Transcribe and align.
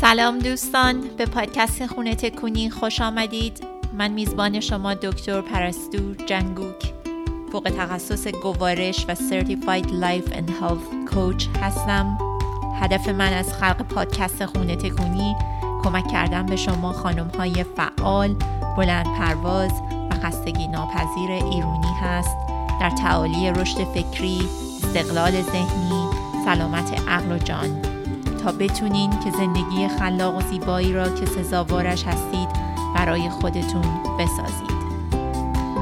سلام 0.00 0.38
دوستان 0.38 1.00
به 1.16 1.26
پادکست 1.26 1.86
خونه 1.86 2.14
تکونی 2.14 2.70
خوش 2.70 3.00
آمدید. 3.00 3.64
من 3.98 4.10
میزبان 4.10 4.60
شما 4.60 4.94
دکتر 4.94 5.40
پرستو 5.40 6.14
جنگوک. 6.26 6.92
فوق 7.52 7.72
تخصص 7.78 8.26
گوارش 8.28 9.06
و 9.08 9.14
Certified 9.14 9.86
Life 9.86 10.32
and 10.32 10.50
Health 10.50 11.12
Coach 11.14 11.58
هستم. 11.62 12.18
هدف 12.80 13.08
من 13.08 13.32
از 13.32 13.52
خلق 13.52 13.82
پادکست 13.82 14.46
خونه 14.46 14.76
تکونی 14.76 15.36
کمک 15.84 16.08
کردن 16.08 16.46
به 16.46 16.56
شما 16.56 16.92
خانم 16.92 17.30
های 17.38 17.64
فعال 17.76 18.36
بلند 18.76 19.06
پرواز 19.18 19.72
و 20.10 20.14
خستگی 20.14 20.68
ناپذیر 20.68 21.30
ایرونی 21.30 21.94
هست. 22.02 22.36
در 22.80 22.90
تعالی 22.90 23.50
رشد 23.50 23.84
فکری 23.84 24.48
استقلال 24.82 25.42
ذهنی 25.42 26.08
سلامت 26.44 27.08
عقل 27.08 27.32
و 27.32 27.38
جان. 27.38 27.89
تا 28.42 28.52
بتونین 28.52 29.10
که 29.10 29.30
زندگی 29.30 29.88
خلاق 29.88 30.36
و 30.36 30.40
زیبایی 30.40 30.92
را 30.92 31.08
که 31.08 31.26
سزاوارش 31.26 32.04
هستید 32.04 32.48
برای 32.96 33.30
خودتون 33.30 33.84
بسازید. 34.18 34.80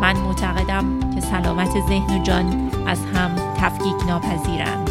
من 0.01 0.17
معتقدم 0.17 1.11
که 1.15 1.21
سلامت 1.21 1.71
ذهن 1.89 2.21
و 2.21 2.23
جان 2.23 2.71
از 2.87 2.99
هم 3.15 3.31
تفکیک 3.61 4.07
ناپذیرند. 4.09 4.91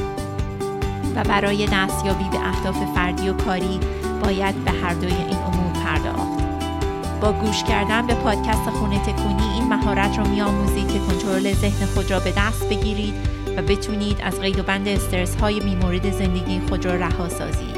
و 1.16 1.23
برای 1.23 1.67
دستیابی 1.73 2.30
به 2.30 2.48
اهداف 2.48 2.77
فردی 2.95 3.30
و 3.30 3.34
کاری 3.34 3.79
باید 4.23 4.65
به 4.65 4.71
هر 4.71 4.93
دوی 4.93 5.13
این 5.13 5.38
امور 5.38 5.84
پرداخت. 5.84 6.43
با 7.21 7.31
گوش 7.31 7.63
کردن 7.63 8.07
به 8.07 8.13
پادکست 8.13 8.70
خونه 8.70 8.99
تکونی 8.99 9.54
این 9.54 9.68
مهارت 9.68 10.18
رو 10.18 10.27
میآموزید 10.27 10.88
که 10.88 10.99
کنترل 10.99 11.54
ذهن 11.54 11.85
خود 11.85 12.12
را 12.12 12.20
به 12.20 12.34
دست 12.38 12.70
بگیرید 12.70 13.37
و 13.57 13.61
بتونید 13.61 14.21
از 14.21 14.39
قید 14.41 14.59
و 14.59 14.63
بند 14.63 14.88
استرس 14.88 15.35
های 15.35 15.59
میمورد 15.59 16.11
زندگی 16.11 16.59
خود 16.59 16.85
را 16.85 16.95
رها 16.95 17.29
سازید. 17.29 17.77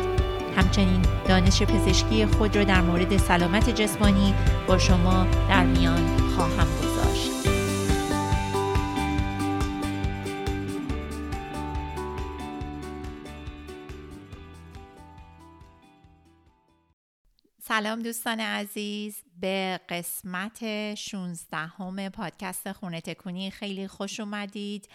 همچنین 0.58 1.02
دانش 1.28 1.62
پزشکی 1.64 2.26
خود 2.26 2.56
را 2.56 2.64
در 2.64 2.82
مورد 2.82 3.18
سلامت 3.18 3.70
جسمانی 3.70 4.34
با 4.68 4.78
شما 4.78 5.28
در 5.50 5.66
میان 5.66 6.18
خواهم 6.18 6.68
گذاشت. 6.78 7.32
سلام 17.62 18.02
دوستان 18.02 18.40
عزیز 18.40 19.16
به 19.42 19.80
قسمت 19.90 20.96
16 20.96 21.58
همه 21.58 22.10
پادکست 22.10 22.72
خونه 22.72 23.02
تکونی. 23.02 23.52
خیلی 23.52 23.88
خوش 23.88 24.20
اومدید. 24.20 24.88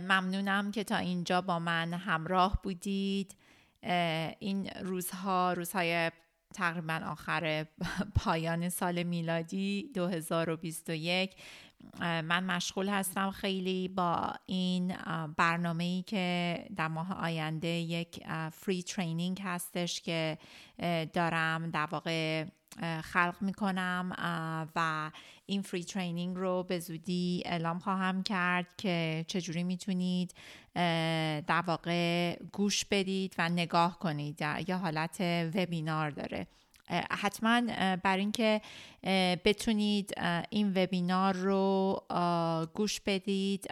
ممنونم 0.00 0.70
که 0.70 0.84
تا 0.84 0.96
اینجا 0.96 1.40
با 1.40 1.58
من 1.58 1.94
همراه 1.94 2.60
بودید. 2.62 3.34
این 4.38 4.70
روزها 4.82 5.52
روزهای 5.52 6.10
تقریبا 6.54 7.00
آخر 7.06 7.66
پایان 8.14 8.68
سال 8.68 9.02
میلادی 9.02 9.90
2021 9.94 11.36
من 12.00 12.44
مشغول 12.44 12.88
هستم 12.88 13.30
خیلی 13.30 13.88
با 13.88 14.34
این 14.46 14.96
برنامه 15.36 15.84
ای 15.84 16.02
که 16.02 16.66
در 16.76 16.88
ماه 16.88 17.12
آینده 17.12 17.68
یک 17.68 18.24
فری 18.52 18.82
ترینینگ 18.82 19.40
هستش 19.44 20.00
که 20.00 20.38
دارم 21.12 21.70
در 21.70 21.86
واقع 21.90 22.44
خلق 23.02 23.36
می‌کنم 23.40 24.12
و 24.76 25.10
این 25.46 25.62
فری 25.62 25.84
ترینینگ 25.84 26.36
رو 26.36 26.62
به 26.62 26.78
زودی 26.78 27.42
اعلام 27.46 27.78
خواهم 27.78 28.22
کرد 28.22 28.76
که 28.76 29.24
چجوری 29.28 29.64
می‌تونید 29.64 30.34
در 31.46 31.62
واقع 31.66 32.36
گوش 32.52 32.84
بدید 32.84 33.34
و 33.38 33.48
نگاه 33.48 33.98
کنید 33.98 34.40
یه 34.68 34.76
حالت 34.76 35.20
وبینار 35.54 36.10
داره. 36.10 36.46
حتما 37.10 37.62
بر 37.96 38.16
اینکه 38.16 38.60
بتونید 39.44 40.14
این 40.50 40.72
وبینار 40.76 41.34
رو 41.34 42.02
گوش 42.74 43.00
بدید 43.00 43.66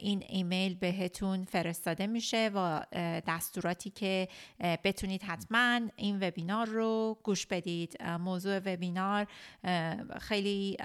این 0.00 0.24
ایمیل 0.28 0.74
بهتون 0.74 1.44
فرستاده 1.44 2.06
میشه 2.06 2.50
و 2.54 2.84
دستوراتی 3.26 3.90
که 3.90 4.28
بتونید 4.84 5.22
حتما 5.22 5.80
این 5.96 6.28
وبینار 6.28 6.66
رو 6.66 7.18
گوش 7.22 7.46
بدید. 7.46 8.02
موضوع 8.02 8.58
وبینار 8.58 9.26
خیلی 10.20 10.76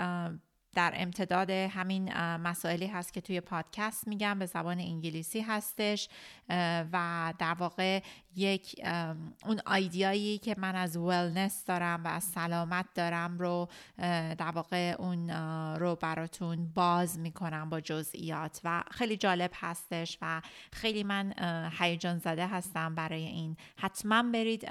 در 0.75 0.93
امتداد 0.95 1.49
همین 1.49 2.13
مسائلی 2.17 2.87
هست 2.87 3.13
که 3.13 3.21
توی 3.21 3.41
پادکست 3.41 4.07
میگم 4.07 4.39
به 4.39 4.45
زبان 4.45 4.79
انگلیسی 4.79 5.41
هستش 5.41 6.09
و 6.93 7.33
در 7.39 7.53
واقع 7.53 8.03
یک 8.35 8.85
اون 9.45 9.61
آیدیایی 9.65 10.37
که 10.37 10.55
من 10.57 10.75
از 10.75 10.97
ولنس 10.97 11.65
دارم 11.65 12.03
و 12.03 12.07
از 12.07 12.23
سلامت 12.23 12.85
دارم 12.95 13.39
رو 13.39 13.69
در 14.37 14.51
واقع 14.51 14.95
اون 14.99 15.29
رو 15.79 15.95
براتون 15.95 16.71
باز 16.75 17.19
می‌کنم 17.19 17.69
با 17.69 17.81
جزئیات. 17.81 18.61
و 18.63 18.83
خیلی 18.91 19.17
جالب 19.17 19.51
هستش 19.55 20.17
و 20.21 20.41
خیلی 20.73 21.03
من 21.03 21.33
هیجان 21.79 22.19
زده 22.19 22.47
هستم 22.47 22.95
برای 22.95 23.25
این. 23.25 23.57
حتما 23.77 24.23
برید 24.23 24.61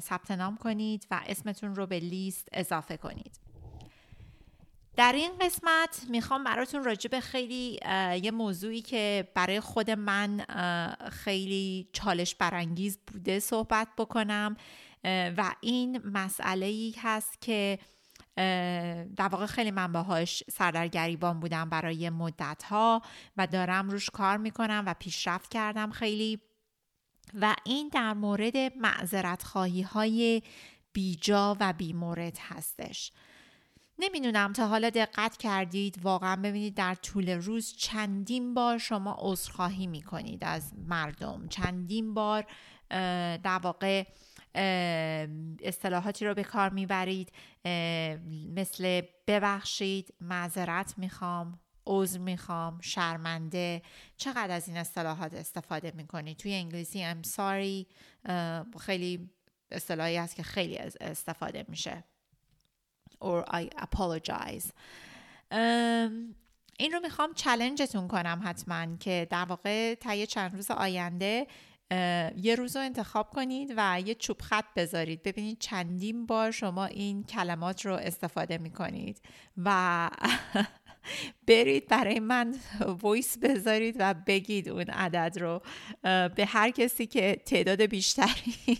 ثبت 0.00 0.30
نام 0.30 0.56
کنید 0.56 1.06
و 1.10 1.20
اسمتون 1.26 1.74
رو 1.74 1.86
به 1.86 1.98
لیست 1.98 2.48
اضافه 2.52 2.96
کنید. 2.96 3.45
در 4.96 5.12
این 5.12 5.32
قسمت 5.40 6.06
می‌خوام 6.08 6.44
براتون 6.44 6.84
راجع 6.84 7.20
خیلی 7.20 7.80
یه 8.22 8.30
موضوعی 8.30 8.82
که 8.82 9.28
برای 9.34 9.60
خود 9.60 9.90
من 9.90 10.44
خیلی 11.12 11.88
چالش 11.92 12.34
برانگیز 12.34 12.98
بوده 13.06 13.40
صحبت 13.40 13.88
بکنم. 13.98 14.56
و 15.36 15.54
این 15.60 16.00
مسئله 16.04 16.66
ای 16.66 16.94
هست 16.98 17.40
که 17.40 17.78
در 19.16 19.28
واقع 19.30 19.46
خیلی 19.46 19.70
من 19.70 19.92
باهاش 19.92 20.42
سردرگریبان 20.50 21.40
بودم 21.40 21.68
برای 21.70 22.10
مدت 22.10 22.62
ها 22.62 23.02
و 23.36 23.46
دارم 23.46 23.90
روش 23.90 24.10
کار 24.10 24.36
می‌کنم 24.36 24.84
و 24.86 24.94
پیشرفت 24.98 25.50
کردم 25.50 25.90
خیلی. 25.90 26.40
و 27.34 27.54
این 27.64 27.88
در 27.88 28.14
مورد 28.14 28.56
معذرت 28.56 29.42
خواهی 29.42 29.82
های 29.82 30.42
بیجا 30.92 31.56
و 31.60 31.72
بیمورد 31.72 32.38
هستش. 32.40 33.12
نمی‌دونم 33.98 34.52
تا 34.52 34.68
حالا 34.68 34.90
دقت 34.90 35.36
کردید 35.36 35.98
واقعا 36.02 36.36
ببینید 36.36 36.74
در 36.74 36.94
طول 36.94 37.30
روز 37.30 37.72
چندین 37.76 38.54
بار 38.54 38.78
شما 38.78 39.16
عذرخواهی 39.18 39.86
می‌کنید 39.86 40.44
از 40.44 40.72
مردم. 40.78 41.48
چندین 41.48 42.14
بار 42.14 42.46
در 43.38 43.58
واقع 43.62 44.04
اصطلاحاتی 45.64 46.24
رو 46.24 46.34
به 46.34 46.44
کار 46.44 46.70
می‌برید 46.70 47.32
مثل 48.54 49.02
ببخشید 49.26 50.14
معذرت 50.20 50.94
می‌خوام 50.98 51.60
عذر 51.86 52.18
می‌خوام 52.18 52.80
شرمنده. 52.80 53.82
چقدر 54.16 54.50
از 54.50 54.68
این 54.68 54.76
اصطلاحات 54.76 55.34
استفاده 55.34 55.92
می‌کنید؟ 55.96 56.36
توی 56.36 56.54
انگلیسی 56.54 57.04
I'm 57.12 57.26
sorry 57.26 57.92
خیلی 58.80 59.30
اصطلاحی 59.70 60.16
هست 60.16 60.36
که 60.36 60.42
خیلی 60.42 60.78
استفاده 60.78 61.64
میشه. 61.68 62.04
Or 63.20 63.44
I 63.54 63.68
apologize. 63.82 64.72
این 66.78 66.92
رو 66.92 67.00
می‌خوام 67.02 67.32
چلنجتون 67.34 68.08
کنم 68.08 68.40
حتما 68.44 68.96
که 68.96 69.26
در 69.30 69.44
واقع 69.44 69.94
تا 69.94 70.24
چند 70.24 70.54
روز 70.54 70.70
آینده 70.70 71.46
یه 72.36 72.54
روز 72.58 72.76
رو 72.76 72.82
انتخاب 72.82 73.30
کنید 73.30 73.74
و 73.76 74.00
یه 74.06 74.14
چوب 74.14 74.40
خط 74.40 74.64
بذارید. 74.76 75.22
ببینید 75.22 75.58
چندین 75.58 76.26
بار 76.26 76.50
شما 76.50 76.84
این 76.84 77.24
کلمات 77.24 77.86
رو 77.86 77.94
استفاده 77.94 78.58
می‌کنید 78.58 79.20
و 79.56 80.10
برید 81.48 81.88
برای 81.88 82.20
من 82.20 82.54
وایس 83.02 83.38
بذارید 83.38 83.96
و 83.98 84.14
بگید 84.26 84.68
اون 84.68 84.90
عدد 84.90 85.38
رو 85.40 85.62
به 86.28 86.46
هر 86.48 86.70
کسی 86.70 87.06
که 87.06 87.42
تعداد 87.46 87.82
بیشتری 87.82 88.54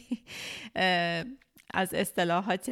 از 1.74 1.94
اصطلاحات 1.94 2.70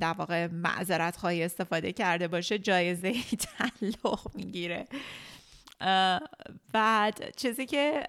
در 0.00 0.12
واقع 0.18 0.46
معذرت 0.46 1.16
خواهی 1.16 1.42
استفاده 1.44 1.92
کرده 1.92 2.28
باشه 2.28 2.58
جایزه 2.58 3.08
ای 3.08 3.22
تعلق 3.58 4.34
می‌گیره. 4.34 4.86
بعد 6.72 7.36
چیزی 7.36 7.66
که 7.66 8.06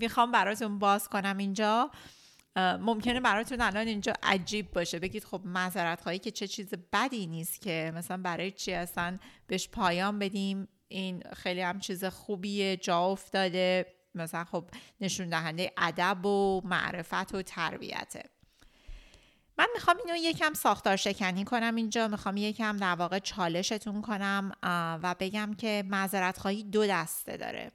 می‌خوام 0.00 0.32
براتون 0.32 0.78
باز 0.78 1.08
کنم 1.08 1.38
اینجا 1.38 1.90
ممکنه 2.56 3.20
براتون 3.20 3.60
الان 3.60 3.86
اینجا 3.86 4.12
عجیب 4.22 4.72
باشه. 4.72 4.98
بگید 4.98 5.24
خب 5.24 5.40
معذرت 5.44 6.00
خواهی 6.00 6.18
که 6.18 6.30
چه 6.30 6.46
چیز 6.46 6.74
بدی 6.92 7.26
نیست 7.26 7.60
که 7.60 7.92
مثلا 7.94 8.16
برای 8.16 8.50
چی 8.50 8.72
اصلا 8.72 9.18
بهش 9.46 9.68
پایان 9.68 10.18
بدیم؟ 10.18 10.68
این 10.88 11.22
خیلی 11.36 11.60
هم 11.60 11.80
چیز 11.80 12.04
خوبیه 12.04 12.76
جا 12.76 13.04
افتاده. 13.04 13.86
مثلا 14.14 14.44
خب 14.44 14.64
نشون 15.00 15.28
دهنده 15.28 15.72
ادب 15.78 16.26
و 16.26 16.60
معرفت 16.64 17.34
و 17.34 17.42
تربیته. 17.42 18.22
من 19.58 19.66
می‌خوام 19.74 19.96
اینو 20.04 20.16
یکم 20.16 20.54
ساختار 20.54 20.96
شکنی 20.96 21.44
کنم 21.44 21.74
اینجا 21.74 22.08
می‌خوام 22.08 22.36
یکم 22.36 22.76
در 22.76 22.94
واقع 22.94 23.18
چالشتون 23.18 24.02
کنم 24.02 24.52
و 25.02 25.14
بگم 25.20 25.54
که 25.58 25.84
معذرت 25.86 26.38
خواهی 26.38 26.64
دو 26.64 26.86
دسته 26.86 27.36
داره. 27.36 27.72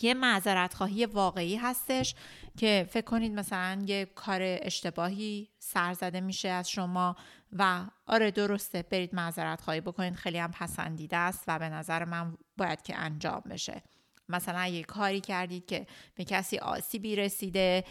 یه 0.00 0.14
معذرت 0.14 0.74
خواهی 0.74 1.06
واقعی 1.06 1.56
هستش 1.56 2.14
که 2.56 2.88
فکر 2.90 3.04
کنید 3.04 3.32
مثلا 3.32 3.82
یه 3.86 4.04
کار 4.04 4.40
اشتباهی 4.42 5.50
سر 5.58 5.94
زده 5.94 6.20
میشه 6.20 6.48
از 6.48 6.70
شما 6.70 7.16
و 7.52 7.84
آره 8.06 8.30
درسته 8.30 8.82
برید 8.82 9.14
معذرت 9.14 9.60
خواهی 9.60 9.80
بکنید 9.80 10.14
خیلی 10.14 10.38
هم 10.38 10.50
پسندیده 10.50 11.16
است 11.16 11.44
و 11.48 11.58
به 11.58 11.68
نظر 11.68 12.04
من 12.04 12.36
باید 12.56 12.82
که 12.82 12.96
انجام 12.96 13.42
بشه. 13.50 13.82
مثلا 14.28 14.66
یه 14.66 14.82
کاری 14.82 15.20
کردید 15.20 15.66
که 15.66 15.86
به 16.14 16.24
کسی 16.24 16.58
آسیبی 16.58 17.16
رسیده 17.16 17.84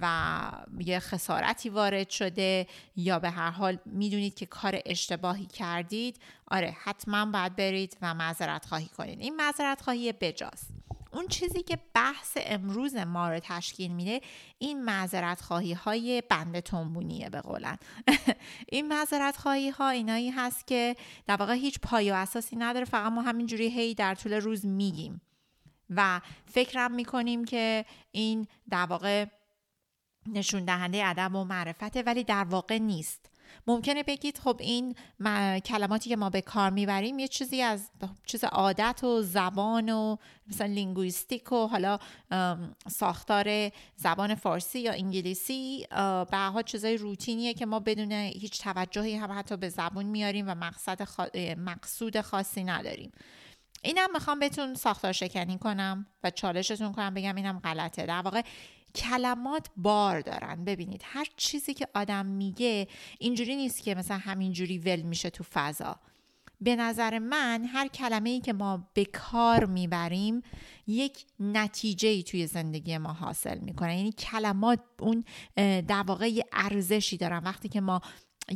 و 0.00 0.50
یه 0.78 0.98
خسارتی 0.98 1.68
وارد 1.68 2.10
شده 2.10 2.66
یا 2.96 3.18
به 3.18 3.30
هر 3.30 3.50
حال 3.50 3.78
می‌دونید 3.86 4.34
که 4.34 4.46
کار 4.46 4.80
اشتباهی 4.86 5.46
کردید 5.46 6.20
آره 6.50 6.76
حتما 6.84 7.26
باید 7.26 7.56
برید 7.56 7.96
و 8.02 8.14
معذرت 8.14 8.66
خواهی 8.66 8.88
کنید 8.96 9.20
این 9.20 9.36
معذرت 9.36 9.80
خواهی 9.80 10.12
بجاست. 10.12 10.78
اون 11.12 11.28
چیزی 11.28 11.62
که 11.62 11.78
بحث 11.94 12.38
امروز 12.40 12.96
ما 12.96 13.28
رو 13.28 13.40
تشکیل 13.42 13.92
میده 13.92 14.20
این 14.58 14.84
معذرت 14.84 15.40
خواهی 15.40 15.72
های 15.72 16.22
بند 16.30 16.60
تنبونیه 16.60 17.30
به 17.30 17.40
قولن. 17.40 17.78
این 18.72 18.88
معذرت 18.88 19.36
خواهی 19.36 19.70
ها 19.70 19.88
اینایی 19.88 20.30
هست 20.30 20.66
که 20.66 20.96
در 21.26 21.36
واقع 21.36 21.54
هیچ 21.54 21.80
پای 21.80 22.10
و 22.10 22.14
اساسی 22.14 22.56
نداره 22.56 22.84
فقط 22.84 23.12
ما 23.12 23.22
همینجوری 23.22 23.68
هی 23.68 23.94
در 23.94 24.14
طول 24.14 24.32
روز 24.32 24.66
میگیم. 24.66 25.20
و 25.90 26.20
فکرم 26.46 26.92
می‌کنیم 26.92 27.44
که 27.44 27.84
این 28.10 28.46
در 28.70 28.86
واقع 28.86 29.26
نشون 30.26 30.64
دهنده 30.64 31.06
ادب 31.06 31.34
و 31.34 31.44
معرفته 31.44 32.02
ولی 32.02 32.24
در 32.24 32.44
واقع 32.44 32.78
نیست. 32.78 33.30
ممکنه 33.66 34.02
بگید 34.02 34.38
خب 34.38 34.56
این 34.60 34.94
کلماتی 35.64 36.10
که 36.10 36.16
ما 36.16 36.30
به 36.30 36.40
کار 36.40 36.70
می‌بریم 36.70 37.18
یه 37.18 37.28
چیزی 37.28 37.62
از 37.62 37.90
چیز 38.26 38.44
عادت 38.44 39.04
و 39.04 39.22
زبان 39.22 39.88
و 39.88 40.16
مثلا 40.46 40.66
لینگویستیک 40.66 41.52
و 41.52 41.66
حالا 41.66 41.98
ساختار 42.88 43.70
زبان 43.96 44.34
فارسی 44.34 44.80
یا 44.80 44.92
انگلیسی 44.92 45.86
به 46.30 46.36
ها 46.36 46.62
چیزای 46.62 46.96
روتینیه 46.96 47.54
که 47.54 47.66
ما 47.66 47.80
بدون 47.80 48.12
هیچ 48.12 48.62
توجهی 48.62 49.16
هم 49.16 49.38
حتی 49.38 49.56
به 49.56 49.68
زبون 49.68 50.06
میاریم 50.06 50.48
و 50.48 50.54
مقصد 50.54 51.08
مقصود 51.58 52.20
خاصی 52.20 52.64
نداریم. 52.64 53.12
اینم 53.82 54.12
می‌خوام 54.12 54.38
بهتون 54.38 54.74
ساختار 54.74 55.12
شکنی 55.12 55.58
کنم 55.58 56.06
و 56.24 56.30
چالشتون 56.30 56.92
کنم 56.92 57.14
بگم 57.14 57.34
اینم 57.34 57.58
غلطه. 57.58 58.06
در 58.06 58.22
واقع 58.22 58.42
کلمات 58.94 59.66
بار 59.76 60.20
دارن. 60.20 60.64
ببینید 60.64 61.02
هر 61.04 61.26
چیزی 61.36 61.74
که 61.74 61.88
آدم 61.94 62.26
میگه 62.26 62.88
اینجوری 63.18 63.56
نیست 63.56 63.82
که 63.82 63.94
مثلا 63.94 64.18
همینجوری 64.18 64.78
ول 64.78 65.02
میشه 65.02 65.30
تو 65.30 65.44
فضا. 65.52 65.96
به 66.60 66.76
نظر 66.76 67.18
من 67.18 67.64
هر 67.64 67.88
کلمه 67.88 68.30
ای 68.30 68.40
که 68.40 68.52
ما 68.52 68.88
به 68.94 69.04
کار 69.04 69.64
می‌بریم 69.64 70.42
یک 70.86 71.26
نتیجه 71.40 72.08
ای 72.08 72.22
توی 72.22 72.46
زندگی 72.46 72.98
ما 72.98 73.12
حاصل 73.12 73.58
می‌کنه. 73.58 73.96
یعنی 73.96 74.12
کلمات 74.12 74.80
اون 75.00 75.24
در 75.56 76.04
واقع 76.06 76.40
ارزشی 76.52 77.16
دارن. 77.16 77.38
وقتی 77.44 77.68
که 77.68 77.80
ما 77.80 78.00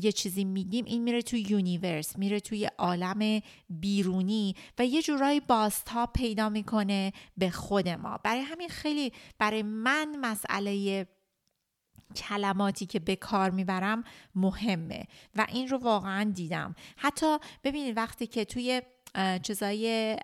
یه 0.00 0.12
چیزی 0.12 0.44
میگیم 0.44 0.85
این 0.85 1.03
میره 1.03 1.23
توی 1.23 1.41
universe 1.49 2.19
میره 2.19 2.41
توی 2.41 2.71
عالم 2.79 3.41
بیرونی 3.71 4.55
و 4.79 4.87
یه 4.87 5.03
جورایی 5.03 5.41
بازتاب 5.41 6.12
پیدا 6.12 6.49
می‌کنه 6.49 7.12
به 7.37 7.50
خود 7.50 7.89
ما. 7.89 8.19
برای 8.25 8.41
همین 8.41 8.69
خیلی 8.69 9.12
برای 9.39 9.62
من 9.62 10.17
مسئله 10.21 11.06
کلماتی 12.17 12.87
که 12.87 12.99
به 12.99 13.17
کار 13.17 13.50
می‌برم 13.50 14.05
مهمه 14.35 15.05
و 15.35 15.47
این 15.53 15.69
رو 15.69 15.79
واقعا 15.79 16.33
دیدم. 16.35 16.75
حتی 16.97 17.39
ببینید 17.65 17.97
وقتی 17.97 18.27
که 18.27 18.44
توی 18.44 18.83
چیزای 19.43 20.17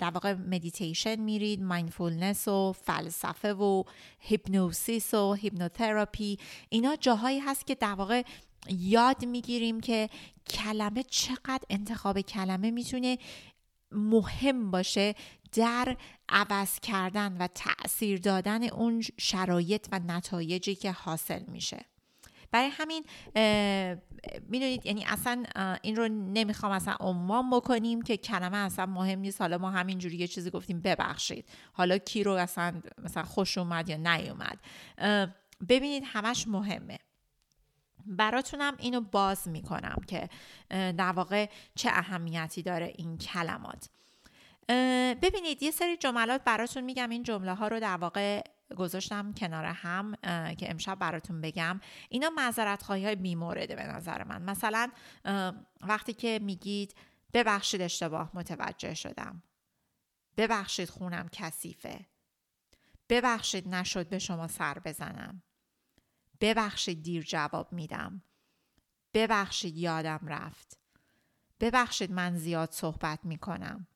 در 0.00 0.10
واقع 0.14 0.34
مدیتیشن 0.34 1.20
میرید 1.20 1.62
mindfulness 1.62 2.48
و 2.48 2.72
فلسفه 2.72 3.54
و 3.54 3.84
hypnosis 4.18 5.14
و 5.14 5.34
hypnotherapy 5.34 6.38
اینا 6.68 6.96
جاهایی 6.96 7.38
هست 7.38 7.66
که 7.66 7.74
در 7.74 7.94
واقع 7.94 8.22
یاد 8.68 9.24
می‌گیریم 9.24 9.80
که 9.80 10.08
کلمه 10.46 11.02
چقدر 11.02 11.64
انتخاب 11.70 12.20
کلمه 12.20 12.70
می‌تونه 12.70 13.18
مهم 13.92 14.70
باشه 14.70 15.14
در 15.52 15.96
عوض 16.28 16.80
کردن 16.80 17.36
و 17.36 17.48
تاثیر 17.54 18.18
دادن 18.18 18.68
اون 18.68 19.02
شرایط 19.18 19.86
و 19.92 20.00
نتایجی 20.06 20.74
که 20.74 20.92
حاصل 20.92 21.42
میشه. 21.42 21.84
برای 22.50 22.70
همین 22.72 23.04
می‌دونید 24.48 24.86
یعنی 24.86 25.04
اصلا 25.04 25.44
این 25.82 25.96
رو 25.96 26.08
نمی‌خوام 26.08 26.72
اصلا 26.72 26.96
عنوان 27.00 27.50
بکنیم 27.50 28.02
که 28.02 28.16
کلمه 28.16 28.56
اصلا 28.56 28.86
مهم 28.86 29.18
نیست. 29.18 29.40
حالا 29.40 29.58
ما 29.58 29.70
همینجوری 29.70 30.16
یه 30.16 30.26
چیزی 30.28 30.50
گفتیم 30.50 30.80
ببخشید. 30.80 31.48
حالا 31.72 31.98
کی 31.98 32.22
رو 32.22 32.32
اصلا 32.32 32.82
مثلا 33.04 33.22
خوش 33.22 33.58
اومد 33.58 33.88
یا 33.88 33.96
نیومد. 33.96 34.58
ببینید 35.68 36.02
همش 36.06 36.48
مهمه. 36.48 36.98
براتونم 38.06 38.76
اینو 38.78 39.00
باز 39.00 39.48
می‌کنم 39.48 39.96
که 40.06 40.28
در 40.70 41.12
واقع 41.12 41.50
چه 41.74 41.90
اهمیتی 41.92 42.62
داره 42.62 42.92
این 42.96 43.18
کلمات. 43.18 43.88
ببینید 45.22 45.62
یه 45.62 45.70
سری 45.70 45.96
جملات 45.96 46.44
براتون 46.44 46.84
میگم. 46.84 47.10
این 47.10 47.22
جمله 47.22 47.54
ها 47.54 47.68
رو 47.68 47.80
در 47.80 47.96
واقع 47.96 48.42
گذاشتم 48.76 49.32
کنار 49.32 49.64
هم 49.64 50.14
که 50.54 50.70
امشب 50.70 50.98
براتون 50.98 51.40
بگم. 51.40 51.80
اینا 52.08 52.30
معذرت 52.30 52.82
خواهی 52.82 53.04
های 53.04 53.16
بیمورده 53.16 53.76
به 53.76 53.82
نظر 53.82 54.24
من. 54.24 54.42
مثلا 54.42 54.90
وقتی 55.80 56.12
که 56.12 56.40
میگید 56.42 56.94
ببخشید 57.34 57.80
اشتباه 57.80 58.30
متوجه 58.34 58.94
شدم. 58.94 59.42
ببخشید 60.36 60.90
خونم 60.90 61.28
کثیفه. 61.32 62.06
ببخشید 63.08 63.68
نشد 63.68 64.08
به 64.08 64.18
شما 64.18 64.48
سر 64.48 64.78
بزنم. 64.78 65.42
ببخشید 66.40 67.02
دیر 67.02 67.22
جواب 67.22 67.72
میدم. 67.72 68.22
ببخشید 69.14 69.76
یادم 69.76 70.20
رفت. 70.26 70.78
ببخشید 71.60 72.12
من 72.12 72.36
زیاد 72.36 72.70
صحبت 72.72 73.18
می‌کنم. 73.24 73.86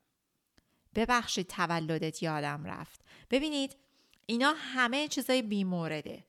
ببخشید 0.95 1.47
تولدت 1.47 2.23
یادم 2.23 2.65
رفت. 2.65 3.05
ببینید 3.29 3.77
اینا 4.25 4.53
همه 4.57 5.07
چیزای 5.07 5.41
بیمورده 5.41 6.25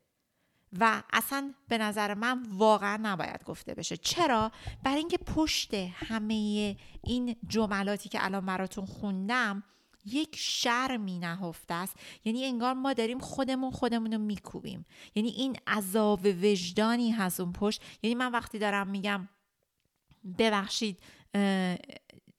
و 0.79 1.03
اصلا 1.13 1.55
به 1.69 1.79
نظر 1.79 2.15
من 2.15 2.43
واقعا 2.49 2.99
نباید 3.03 3.45
گفته 3.45 3.75
بشه. 3.75 3.97
چرا؟ 3.97 4.53
برای 4.83 4.99
اینکه 4.99 5.19
پشت 5.19 5.75
همه 5.75 6.77
این 7.05 7.37
جملاتی 7.49 8.09
که 8.09 8.25
الان 8.25 8.47
براتون 8.47 8.87
خوندم 8.87 9.63
یک 10.05 10.37
شرمی 10.37 11.19
نهفته 11.19 11.75
است. 11.75 11.97
یعنی 12.25 12.45
انگار 12.45 12.75
ما 12.75 12.93
داریم 12.93 13.19
خودمون 13.19 13.71
خودمون 13.71 14.13
رو 14.13 14.19
میکوبیم. 14.19 14.87
یعنی 15.15 15.29
این 15.29 15.57
عذاب 15.67 16.27
وجدانی 16.43 17.11
هست 17.11 17.41
اون 17.41 17.53
پشت. 17.53 17.83
یعنی 18.03 18.15
من 18.15 18.33
وقتی 18.33 18.59
دارم 18.59 18.87
میگم 18.87 19.29
ببخشید 20.39 21.03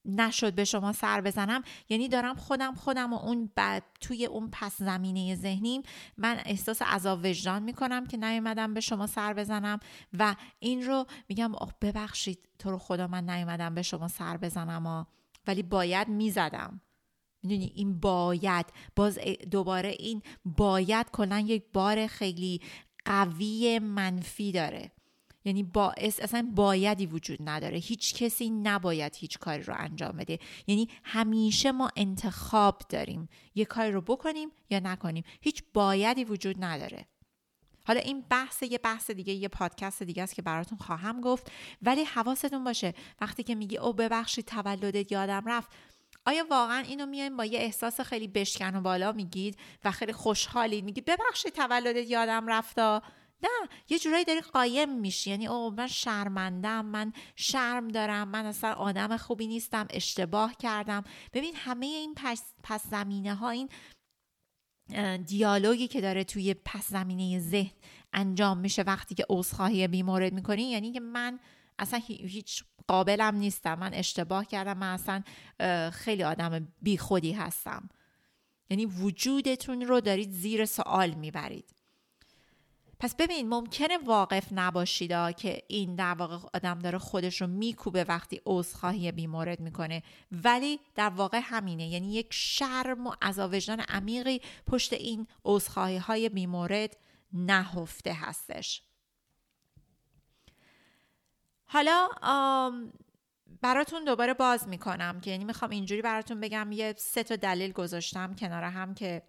نشد 0.05 0.53
به 0.53 0.65
شما 0.65 0.93
سر 0.93 1.21
بزنم. 1.21 1.63
یعنی 1.89 2.07
دارم 2.07 2.35
خودم 2.35 2.75
خودم 2.75 3.13
و 3.13 3.17
اون 3.17 3.51
بعد 3.55 3.83
توی 4.01 4.25
اون 4.25 4.49
پس 4.51 4.77
زمینه 4.77 5.35
ذهنیم. 5.35 5.81
من 6.17 6.41
احساس 6.45 6.81
عذاب 6.81 7.19
وجدان 7.23 7.63
می‌کنم 7.63 8.05
که 8.05 8.17
نیومدم 8.17 8.73
به 8.73 8.79
شما 8.79 9.07
سر 9.07 9.33
بزنم 9.33 9.79
و 10.13 10.35
این 10.59 10.85
رو 10.85 11.05
میگم 11.29 11.55
آخ 11.55 11.73
ببخشید 11.81 12.49
تو 12.59 12.71
رو 12.71 12.77
خدا 12.77 13.07
من 13.07 13.29
نیومدم 13.29 13.75
به 13.75 13.81
شما 13.81 14.07
سر 14.07 14.37
بزنم 14.37 15.07
ولی 15.47 15.63
باید 15.63 16.07
می‌زدم. 16.07 16.81
می‌دونی؟ 17.43 17.71
این 17.75 17.99
باید. 17.99 18.65
باز 18.95 19.19
دوباره 19.51 19.89
این 19.89 20.21
باید 20.45 21.11
کلا 21.11 21.39
یک 21.39 21.63
بار 21.73 22.07
خیلی 22.07 22.61
قوی 23.05 23.79
منفی 23.79 24.51
داره. 24.51 24.91
یعنی 25.45 25.63
باعث 25.63 26.19
اصلا 26.19 26.51
بایدی 26.55 27.05
وجود 27.05 27.39
نداره. 27.41 27.77
هیچ 27.77 28.15
کسی 28.15 28.49
نباید 28.49 29.15
هیچ 29.15 29.39
کاری 29.39 29.63
رو 29.63 29.73
انجام 29.77 30.17
بده. 30.17 30.39
یعنی 30.67 30.87
همیشه 31.03 31.71
ما 31.71 31.89
انتخاب 31.95 32.81
داریم. 32.89 33.29
یه 33.55 33.65
کاری 33.65 33.91
رو 33.91 34.01
بکنیم 34.01 34.49
یا 34.69 34.79
نکنیم. 34.79 35.23
هیچ 35.41 35.63
بایدی 35.73 36.23
وجود 36.23 36.63
نداره. 36.63 37.05
حالا 37.85 37.99
این 37.99 38.23
بحث 38.29 38.63
یه 38.63 38.77
بحث 38.77 39.11
دیگه 39.11 39.33
یه 39.33 39.47
پادکست 39.47 40.03
دیگه 40.03 40.23
است 40.23 40.35
که 40.35 40.41
براتون 40.41 40.77
خواهم 40.77 41.21
گفت. 41.21 41.51
ولی 41.81 42.03
حواستون 42.03 42.63
باشه 42.63 42.93
وقتی 43.21 43.43
که 43.43 43.55
میگی 43.55 43.77
او 43.77 43.93
ببخشید 43.93 44.45
تولدت 44.45 45.11
یادم 45.11 45.43
رفت. 45.45 45.71
آیا 46.25 46.45
واقعا 46.49 46.79
اینو 46.79 47.05
میایم 47.05 47.37
با 47.37 47.45
یه 47.45 47.59
احساس 47.59 48.01
خیلی 48.01 48.27
بشکن 48.27 48.75
و 48.75 48.81
بالا 48.81 49.11
میگید 49.11 49.57
و 49.83 49.91
خیلی 49.91 50.13
خوشحالید؟ 50.13 50.85
میگید 50.85 51.05
ببخشید 51.05 51.53
تولدت 51.53 52.09
یادم 52.09 52.47
رفتا. 52.47 53.01
نه 53.43 53.49
یه 53.89 53.99
جورایی 53.99 54.25
داری 54.25 54.41
قایم 54.41 54.99
میشی. 54.99 55.29
یعنی 55.29 55.47
او 55.47 55.71
من 55.71 55.87
شرمندم 55.87 56.85
من 56.85 57.13
شرم 57.35 57.87
دارم 57.87 58.27
من 58.27 58.45
اصلا 58.45 58.73
آدم 58.73 59.17
خوبی 59.17 59.47
نیستم 59.47 59.87
اشتباه 59.89 60.55
کردم. 60.55 61.03
ببین 61.33 61.55
همه 61.55 61.85
این 61.85 62.13
پس, 62.17 62.53
پس 62.63 62.87
زمینه 62.87 63.35
ها 63.35 63.49
این 63.49 63.69
دیالوگی 65.17 65.87
که 65.87 66.01
داره 66.01 66.23
توی 66.23 66.53
پس 66.53 66.89
زمینه 66.89 67.39
ذهن 67.39 67.75
انجام 68.13 68.57
میشه 68.57 68.81
وقتی 68.81 69.15
که 69.15 69.25
عذرخواهی 69.29 69.87
بیمورد 69.87 70.33
می‌کنی. 70.33 70.63
یعنی 70.63 70.91
که 70.91 70.99
من 70.99 71.39
اصلا 71.79 71.99
هیچ 72.07 72.63
قابلم 72.87 73.35
نیستم. 73.35 73.79
من 73.79 73.93
اشتباه 73.93 74.45
کردم. 74.45 74.77
من 74.77 74.93
اصلا 74.93 75.23
خیلی 75.89 76.23
آدم 76.23 76.67
بیخودی 76.81 77.31
هستم. 77.31 77.89
یعنی 78.69 78.85
وجودتون 78.85 79.81
رو 79.81 80.01
دارید 80.01 80.31
زیر 80.31 80.65
سوال 80.65 81.11
می‌برید. 81.13 81.75
پس 82.99 83.15
ببین 83.15 83.49
ممکنه 83.49 83.97
واقف 83.97 84.47
نباشید 84.51 85.35
که 85.35 85.63
این 85.67 85.95
در 85.95 86.13
واقع 86.13 86.37
آدم 86.53 86.79
داره 86.79 86.97
خودش 86.97 87.41
رو 87.41 87.47
میکوبه 87.47 88.03
وقتی 88.03 88.41
عذرخواهی 88.45 89.11
بیمورد 89.11 89.59
می‌کنه. 89.59 90.03
ولی 90.31 90.79
در 90.95 91.09
واقع 91.09 91.39
همینه. 91.43 91.87
یعنی 91.87 92.13
یک 92.13 92.27
شرم 92.31 93.07
و 93.07 93.13
عذاب 93.21 93.53
وجدان 93.53 93.79
عمیقی 93.79 94.41
پشت 94.67 94.93
این 94.93 95.27
عذرخواهی 95.45 95.97
های 95.97 96.29
بیمورد 96.29 96.97
نهفته 97.33 98.13
هستش. 98.13 98.83
حالا 101.73 102.09
براتون 103.61 104.03
دوباره 104.03 104.33
باز 104.33 104.67
می‌کنم 104.67 105.19
که 105.19 105.31
یعنی 105.31 105.45
می‌خوام 105.45 105.71
اینجوری 105.71 106.01
براتون 106.01 106.39
بگم 106.39 106.71
یه 106.71 106.93
سه 106.97 107.23
تا 107.23 107.35
دلیل 107.35 107.71
گذاشتم 107.71 108.33
کنار 108.33 108.63
هم 108.63 108.93
که 108.93 109.21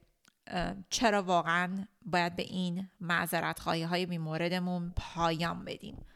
چرا 0.91 1.23
واقعا 1.23 1.85
باید 2.03 2.37
به 2.37 2.43
این 2.43 2.89
معذرت 3.01 3.59
خواهی 3.59 3.83
های 3.83 4.07
بیموردمون 4.07 4.93
پایان 4.97 5.65
بدیم. 5.65 6.07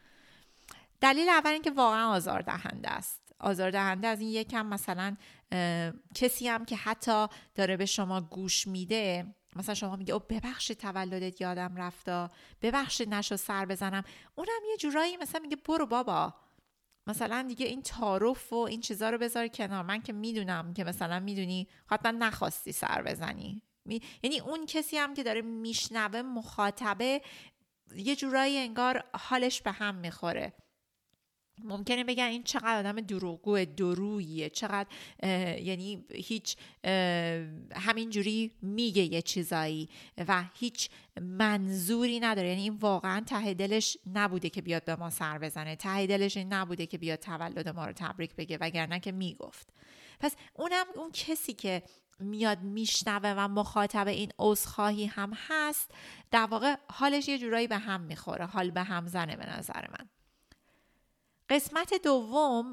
دلیل 1.01 1.29
اول 1.29 1.51
اینکه 1.51 1.71
واقعا 1.71 2.07
آزار 2.07 2.41
دهنده 2.41 2.89
است. 2.89 3.33
آزار 3.39 3.71
دهنده 3.71 4.07
از 4.07 4.19
این 4.19 4.29
یکم 4.29 4.65
مثلا 4.65 5.17
کسی 6.15 6.47
هم 6.47 6.65
که 6.65 6.75
حتی 6.75 7.27
داره 7.55 7.77
به 7.77 7.85
شما 7.85 8.21
گوش 8.21 8.67
میده 8.67 9.35
مثلا 9.57 9.75
شما 9.75 9.95
میگه 9.95 10.13
او 10.13 10.19
ببخشید 10.29 10.77
تولدت 10.77 11.41
یادم 11.41 11.75
رفتا 11.75 12.31
ببخشید 12.61 13.13
نشو 13.13 13.37
سر 13.37 13.65
بزنم. 13.65 14.03
اونم 14.35 14.61
یه 14.69 14.77
جورایی 14.77 15.17
مثلا 15.17 15.41
میگه 15.41 15.55
برو 15.55 15.85
بابا. 15.85 16.33
مثلا 17.07 17.45
دیگه 17.47 17.65
این 17.65 17.81
تعارف 17.81 18.53
و 18.53 18.55
این 18.55 18.81
چیزا 18.81 19.09
رو 19.09 19.17
بذار 19.17 19.47
کنار. 19.47 19.83
من 19.83 20.01
که 20.01 20.13
می‌دونم 20.13 20.73
که 20.73 20.83
مثلا 20.83 21.19
می‌دونی 21.19 21.67
حتما 21.87 22.11
نخواستی 22.11 22.71
سر 22.71 23.01
بزنی. 23.01 23.61
یعنی 24.23 24.39
اون 24.39 24.65
کسی 24.65 24.97
هم 24.97 25.13
که 25.13 25.23
داره 25.23 25.41
میشنوه 25.41 26.21
مخاطبه 26.21 27.21
یه 27.95 28.15
جورایی 28.15 28.57
انگار 28.57 29.03
حالش 29.13 29.61
به 29.61 29.71
هم 29.71 29.95
می‌خوره. 29.95 30.53
ممکنه 31.63 32.03
بگن 32.03 32.23
این 32.23 32.43
چقدر 32.43 32.79
آدم 32.79 33.01
دروغگو 33.01 33.65
درویه 33.65 34.49
چقدر 34.49 34.87
یعنی 35.61 36.05
هیچ 36.13 36.55
همینجوری 37.75 38.51
میگه 38.61 39.03
یه 39.03 39.21
چیزایی 39.21 39.89
و 40.27 40.43
هیچ 40.53 40.89
منظوری 41.21 42.19
نداره. 42.19 42.49
یعنی 42.49 42.61
این 42.61 42.75
واقعا 42.75 43.23
ته 43.27 43.53
دلش 43.53 43.97
نبوده 44.13 44.49
که 44.49 44.61
بیاد 44.61 44.85
به 44.85 44.95
ما 44.95 45.09
سر 45.09 45.37
بزنه. 45.37 45.75
ته 45.75 46.07
دلش 46.07 46.37
این 46.37 46.53
نبوده 46.53 46.85
که 46.85 46.97
بیاد 46.97 47.19
تولد 47.19 47.69
ما 47.69 47.85
رو 47.85 47.93
تبریک 47.95 48.35
بگه 48.35 48.57
وگرنه 48.61 48.99
که 48.99 49.11
می‌گفت. 49.11 49.73
پس 50.19 50.35
اونم 50.53 50.85
اون 50.95 51.11
کسی 51.11 51.53
که 51.53 51.83
میاد 52.19 52.61
میشنوه 52.61 53.33
و 53.37 53.47
مخاطب 53.47 54.07
این 54.07 54.31
عذرخواهی 54.39 55.05
هم 55.05 55.33
هست 55.47 55.91
در 56.31 56.45
واقع 56.45 56.75
حالش 56.89 57.27
یه 57.27 57.37
جورایی 57.37 57.67
به 57.67 57.77
هم 57.77 58.01
می‌خوره. 58.01 58.45
حال 58.45 58.71
به 58.71 58.83
هم 58.83 59.07
زنه 59.07 59.35
به 59.35 59.57
نظر 59.57 59.87
من. 59.99 60.09
قسمت 61.49 61.93
دوم 62.03 62.71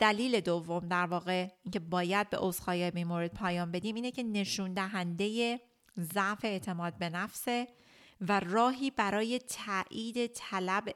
دلیل 0.00 0.40
دوم 0.40 0.88
در 0.88 1.06
واقع 1.06 1.48
اینکه 1.64 1.80
باید 1.80 2.30
به 2.30 2.36
عذرخواهی 2.40 2.90
بیمورد 2.90 3.34
پایان 3.34 3.72
بدیم 3.72 3.94
اینه 3.94 4.10
که 4.10 4.22
نشون 4.22 4.74
دهنده 4.74 5.60
ضعف 5.98 6.44
اعتماد 6.44 6.98
به 6.98 7.08
نفسه 7.08 7.68
و 8.20 8.40
راهی 8.40 8.90
برای 8.90 9.38
تایید 9.38 10.26
طلب 10.26 10.94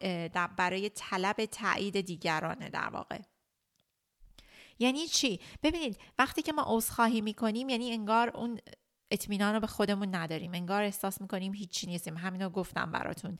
برای 0.57 0.89
طلب 0.89 1.45
تایید 1.45 2.01
دیگرانه 2.01 2.69
در 2.69 2.89
واقع. 2.89 3.19
یعنی 4.79 5.07
چی؟ 5.07 5.41
ببینید 5.63 5.99
وقتی 6.19 6.43
که 6.43 6.53
ما 6.53 6.65
عذرخواهی 6.67 7.21
می‌کنیم 7.21 7.69
یعنی 7.69 7.93
انگار 7.93 8.37
اون 8.37 8.59
اطمینان 9.13 9.55
رو 9.55 9.61
به 9.61 9.67
خودمون 9.67 10.15
نداریم. 10.15 10.53
انگار 10.55 10.83
احساس 10.83 11.21
می‌کنیم 11.21 11.55
هیچی 11.55 11.87
نیستیم. 11.87 12.17
همینو 12.17 12.49
گفتم 12.49 12.93
براتون. 12.93 13.39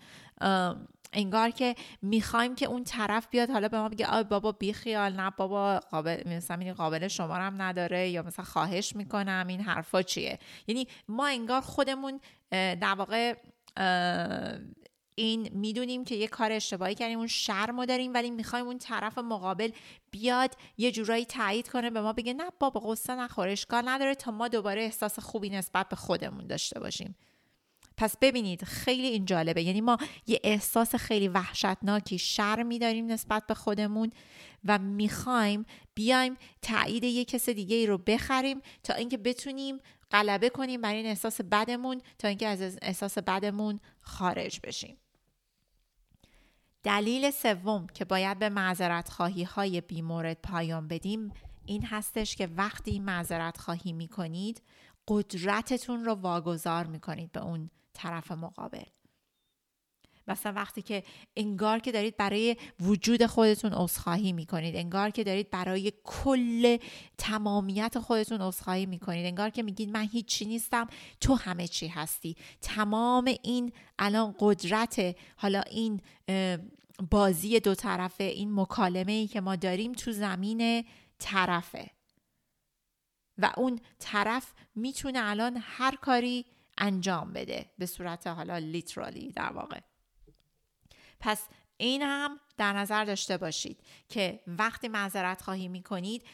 انگار 1.13 1.51
که 1.51 1.75
می‌خوایم 2.03 2.55
که 2.55 2.67
اون 2.67 2.85
طرف 2.85 3.29
بیاد 3.31 3.51
حالا 3.51 3.69
به 3.69 3.79
ما 3.79 3.89
بگه 3.89 4.07
آ 4.07 4.23
بابا 4.23 4.53
بیخیال 4.53 5.13
نه 5.13 5.31
بابا 5.31 5.81
قابل 5.91 6.23
مثلا 6.27 6.75
قابل 6.75 7.09
شما 7.09 7.35
هم 7.35 7.63
نداره 7.63 8.09
یا 8.09 8.23
مثلا 8.23 8.45
خواهش 8.45 8.97
می‌کنم 8.97 9.47
این 9.49 9.61
حرفا 9.61 10.03
چیه؟ 10.03 10.39
یعنی 10.67 10.89
ما 11.09 11.27
انگار 11.27 11.61
خودمون 11.61 12.21
در 12.51 12.95
واقع 12.99 13.35
این 15.15 15.51
می‌دونیم 15.53 16.05
که 16.05 16.15
یه 16.15 16.29
کار 16.29 16.53
اشتباهی 16.53 16.95
کردیم 16.95 17.19
اون 17.19 17.27
شرم 17.27 17.81
رو 17.81 17.87
داریم 17.87 18.15
ولی 18.15 18.31
می‌خوایم 18.31 18.67
اون 18.67 18.79
طرف 18.79 19.19
مقابل 19.19 19.71
بیاد 20.11 20.57
یه 20.79 20.93
جورایی 20.93 21.25
تایید 21.25 21.69
کنه 21.69 21.91
به 21.91 22.01
ما 22.01 22.13
بگه 22.13 22.33
نه 22.33 22.45
بابا 22.61 22.81
قصه 22.81 23.15
نخور 23.15 23.49
اشکال 23.49 23.89
نداره 23.89 24.15
تا 24.15 24.31
ما 24.31 24.49
دوباره 24.49 24.83
احساس 24.83 25.19
خوبی 25.19 25.51
نسبت 25.51 25.89
به 25.89 25.97
خودمون 25.97 26.47
داشته 26.47 26.81
باشیم. 26.81 27.17
پس 27.97 28.17
ببینید 28.21 28.65
خیلی 28.65 29.07
این 29.07 29.25
جالبه. 29.25 29.63
یعنی 29.63 29.81
ما 29.81 29.97
یه 30.27 30.41
احساس 30.45 30.95
خیلی 30.95 31.29
وحشتناکی 31.29 32.19
شرمی 32.19 32.79
داریم 32.79 33.07
نسبت 33.07 33.47
به 33.47 33.55
خودمون. 33.55 34.11
و 34.65 34.79
می‌خوایم 34.79 35.67
بیایم 35.95 36.37
تایید 36.63 37.05
یه 37.05 37.25
کس 37.25 37.49
دیگه 37.49 37.77
ای 37.77 37.87
رو 37.87 37.99
بخریم 37.99 38.61
تا 38.83 38.95
اینکه 38.95 39.19
بتونیم 39.19 39.79
غلبه 40.11 40.51
کنیم 40.51 40.81
بر 40.81 40.95
این 40.95 41.07
احساس 41.07 41.41
بدمون 41.41 42.01
تا 42.19 42.29
اینکه 42.29 42.47
از 42.47 42.79
احساس 42.83 43.19
بدمون 43.19 43.81
خارج 44.01 44.61
بشیم. 44.63 44.97
دلیل 46.83 47.31
سوم 47.31 47.87
که 47.87 48.05
باید 48.05 48.39
به 48.39 48.49
معذرت 48.49 49.09
خواهی 49.09 49.43
های 49.43 49.81
بیمورد 49.81 50.39
پایان 50.43 50.89
بدیم 50.89 51.33
این 51.67 51.85
هستش 51.85 52.37
که 52.37 52.47
وقتی 52.47 53.01
معذرت 53.01 53.59
خواهی 53.59 53.93
می 53.93 54.09
کنید 54.09 54.63
قدرتتون 55.09 56.05
رو 56.05 56.15
واگذار 56.15 56.87
می 56.87 57.01
کنید 57.01 57.33
به 57.33 57.45
اون 57.45 57.71
طرف 57.93 58.33
مقابل. 58.33 58.85
مثلا 60.29 60.53
وقتی 60.53 60.83
که 60.83 61.05
انگار 61.37 61.79
که 61.79 61.93
دارید 61.93 62.17
برای 62.17 62.57
وجود 62.81 63.27
خودتون 63.27 63.73
عذرخواهی 63.73 64.33
می‌کنید 64.33 64.77
انگار 64.77 65.11
که 65.11 65.25
دارید 65.25 65.51
برای 65.51 65.93
کل 66.05 66.77
تمامیت 67.19 67.99
خودتون 67.99 68.41
عذرخواهی 68.41 68.87
می‌کنید 68.87 69.27
انگار 69.27 69.51
که 69.51 69.63
میگید 69.63 69.91
من 69.91 70.09
هیچی 70.13 70.45
نیستم 70.45 70.87
تو 71.21 71.35
همه 71.35 71.69
چی 71.69 71.89
هستی. 71.89 72.37
تمام 72.61 73.25
این 73.43 73.73
الان 73.99 74.35
قدرت 74.39 75.17
حالا 75.37 75.61
این 75.61 76.01
بازی 77.11 77.61
دو 77.61 77.75
طرفه 77.75 78.25
این 78.25 78.55
مکالمه 78.55 79.13
ای 79.13 79.27
که 79.27 79.41
ما 79.41 79.57
داریم 79.57 79.93
تو 79.93 80.13
زمین 80.13 80.85
طرفه. 81.19 81.91
و 83.39 83.53
اون 83.57 83.81
طرف 83.99 84.55
می‌تونه 84.75 85.19
الان 85.23 85.59
هر 85.61 85.97
کاری 85.97 86.45
انجام 86.79 87.33
بده 87.33 87.71
به 87.79 87.87
صورت 87.87 88.27
حالا 88.27 88.59
لیترالی 88.59 89.33
در 89.33 89.53
واقع. 89.53 89.81
پس 91.23 91.49
این 91.77 92.03
هم 92.03 92.41
در 92.57 92.73
نظر 92.73 93.05
داشته 93.05 93.37
باشید 93.37 93.81
که 94.09 94.41
وقتی 94.47 94.89
معذرت 94.89 95.43
خواهی 95.43 95.69
می 95.69 95.83
کنید 95.83 96.25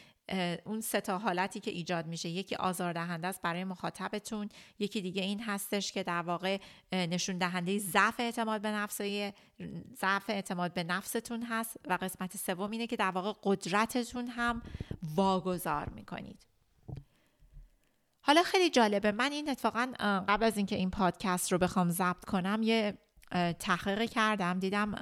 اون 0.64 0.80
سه 0.80 1.00
تا 1.00 1.18
حالتی 1.18 1.60
که 1.60 1.70
ایجاد 1.70 2.06
میشه 2.06 2.28
یکی 2.28 2.54
آزاردهنده 2.54 3.26
است 3.26 3.42
برای 3.42 3.64
مخاطبتون 3.64 4.48
یکی 4.78 5.00
دیگه 5.00 5.22
این 5.22 5.42
هستش 5.42 5.92
که 5.92 6.02
در 6.02 6.22
واقع 6.22 6.58
نشون 6.92 7.38
دهنده 7.38 7.78
ضعف 7.78 8.20
اعتماد 8.20 8.62
به 8.62 8.70
نفس 8.72 9.00
ضعف 9.96 10.30
اعتماد 10.30 10.74
به 10.74 10.84
نفستون 10.84 11.42
هست 11.42 11.76
و 11.88 11.98
قسمت 12.00 12.36
سوم 12.36 12.70
اینه 12.70 12.86
که 12.86 12.96
در 12.96 13.10
واقع 13.10 13.32
قدرتتون 13.42 14.26
هم 14.26 14.62
واگذار 15.14 15.88
می‌کنید. 15.88 16.46
حالا 18.20 18.42
خیلی 18.42 18.70
جالبه. 18.70 19.12
من 19.12 19.32
این 19.32 19.48
اتفاقا 19.48 19.92
قبل 20.28 20.44
از 20.44 20.56
اینکه 20.56 20.76
این 20.76 20.90
پادکست 20.90 21.52
رو 21.52 21.58
بخوام 21.58 21.90
ضبط 21.90 22.24
کنم 22.24 22.60
یه 22.62 22.98
تحقیق 23.58 24.10
کردم 24.10 24.58
دیدم 24.58 24.94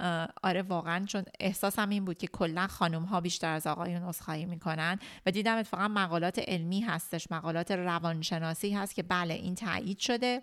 آره 0.42 0.62
واقعا 0.62 1.04
چون 1.04 1.24
احساسم 1.40 1.88
این 1.88 2.04
بود 2.04 2.18
که 2.18 2.26
کلا 2.26 2.66
خانم 2.66 3.02
ها 3.02 3.20
بیشتر 3.20 3.52
از 3.52 3.66
آقایون 3.66 4.02
عذرخواهی 4.02 4.46
می‌کنن 4.46 4.98
و 5.26 5.30
دیدم 5.30 5.56
اتفاقا 5.58 5.88
مقالات 5.88 6.38
علمی 6.38 6.80
هستش 6.80 7.30
مقالات 7.30 7.70
روانشناسی 7.70 8.74
هست 8.74 8.94
که 8.94 9.02
بله 9.02 9.34
این 9.34 9.54
تایید 9.54 9.98
شده 9.98 10.42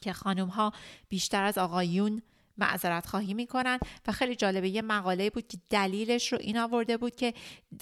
که 0.00 0.12
خانم 0.12 0.48
ها 0.48 0.72
بیشتر 1.08 1.44
از 1.44 1.58
آقایون 1.58 2.22
معذرت 2.58 3.06
خواهی 3.06 3.34
می‌کنن 3.34 3.78
و 4.06 4.12
خیلی 4.12 4.36
جالبه 4.36 4.68
یه 4.68 4.82
مقاله 4.82 5.30
بود 5.30 5.48
که 5.48 5.58
دلیلش 5.70 6.32
رو 6.32 6.38
این 6.40 6.58
آورده 6.58 6.96
بود 6.96 7.16
که 7.16 7.34